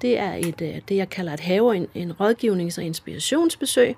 [0.01, 3.95] Det er et, øh, det, jeg kalder et have, en, en rådgivnings- og inspirationsbesøg.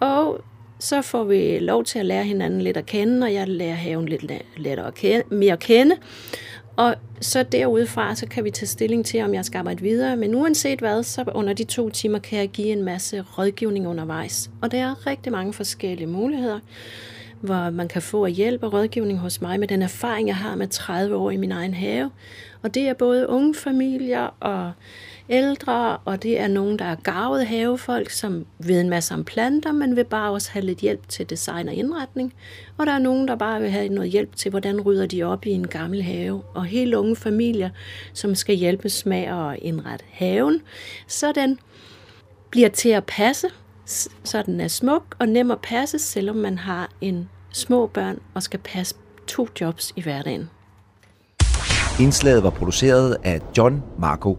[0.00, 0.40] Og
[0.78, 4.08] så får vi lov til at lære hinanden lidt at kende, og jeg lærer haven
[4.08, 4.24] lidt
[4.56, 5.96] lettere at kende, mere at kende.
[6.78, 10.16] Og så derudfra, så kan vi tage stilling til, om jeg skal arbejde videre.
[10.16, 14.50] Men uanset hvad, så under de to timer kan jeg give en masse rådgivning undervejs.
[14.62, 16.58] Og der er rigtig mange forskellige muligheder,
[17.40, 20.68] hvor man kan få hjælp og rådgivning hos mig med den erfaring, jeg har med
[20.68, 22.10] 30 år i min egen have.
[22.62, 24.72] Og det er både unge familier og
[25.30, 29.72] ældre, og det er nogen, der er gavet havefolk, som ved en masse om planter,
[29.72, 32.34] men vil bare også have lidt hjælp til design og indretning.
[32.76, 35.46] Og der er nogen, der bare vil have noget hjælp til, hvordan rydder de op
[35.46, 36.42] i en gammel have.
[36.54, 37.70] Og helt unge familier,
[38.12, 40.60] som skal hjælpes med at indrette haven,
[41.06, 41.58] så den
[42.50, 43.46] bliver til at passe,
[44.24, 48.42] så den er smuk og nem at passe, selvom man har en små børn og
[48.42, 48.94] skal passe
[49.26, 50.50] to jobs i hverdagen.
[52.00, 54.38] Indslaget var produceret af John Marco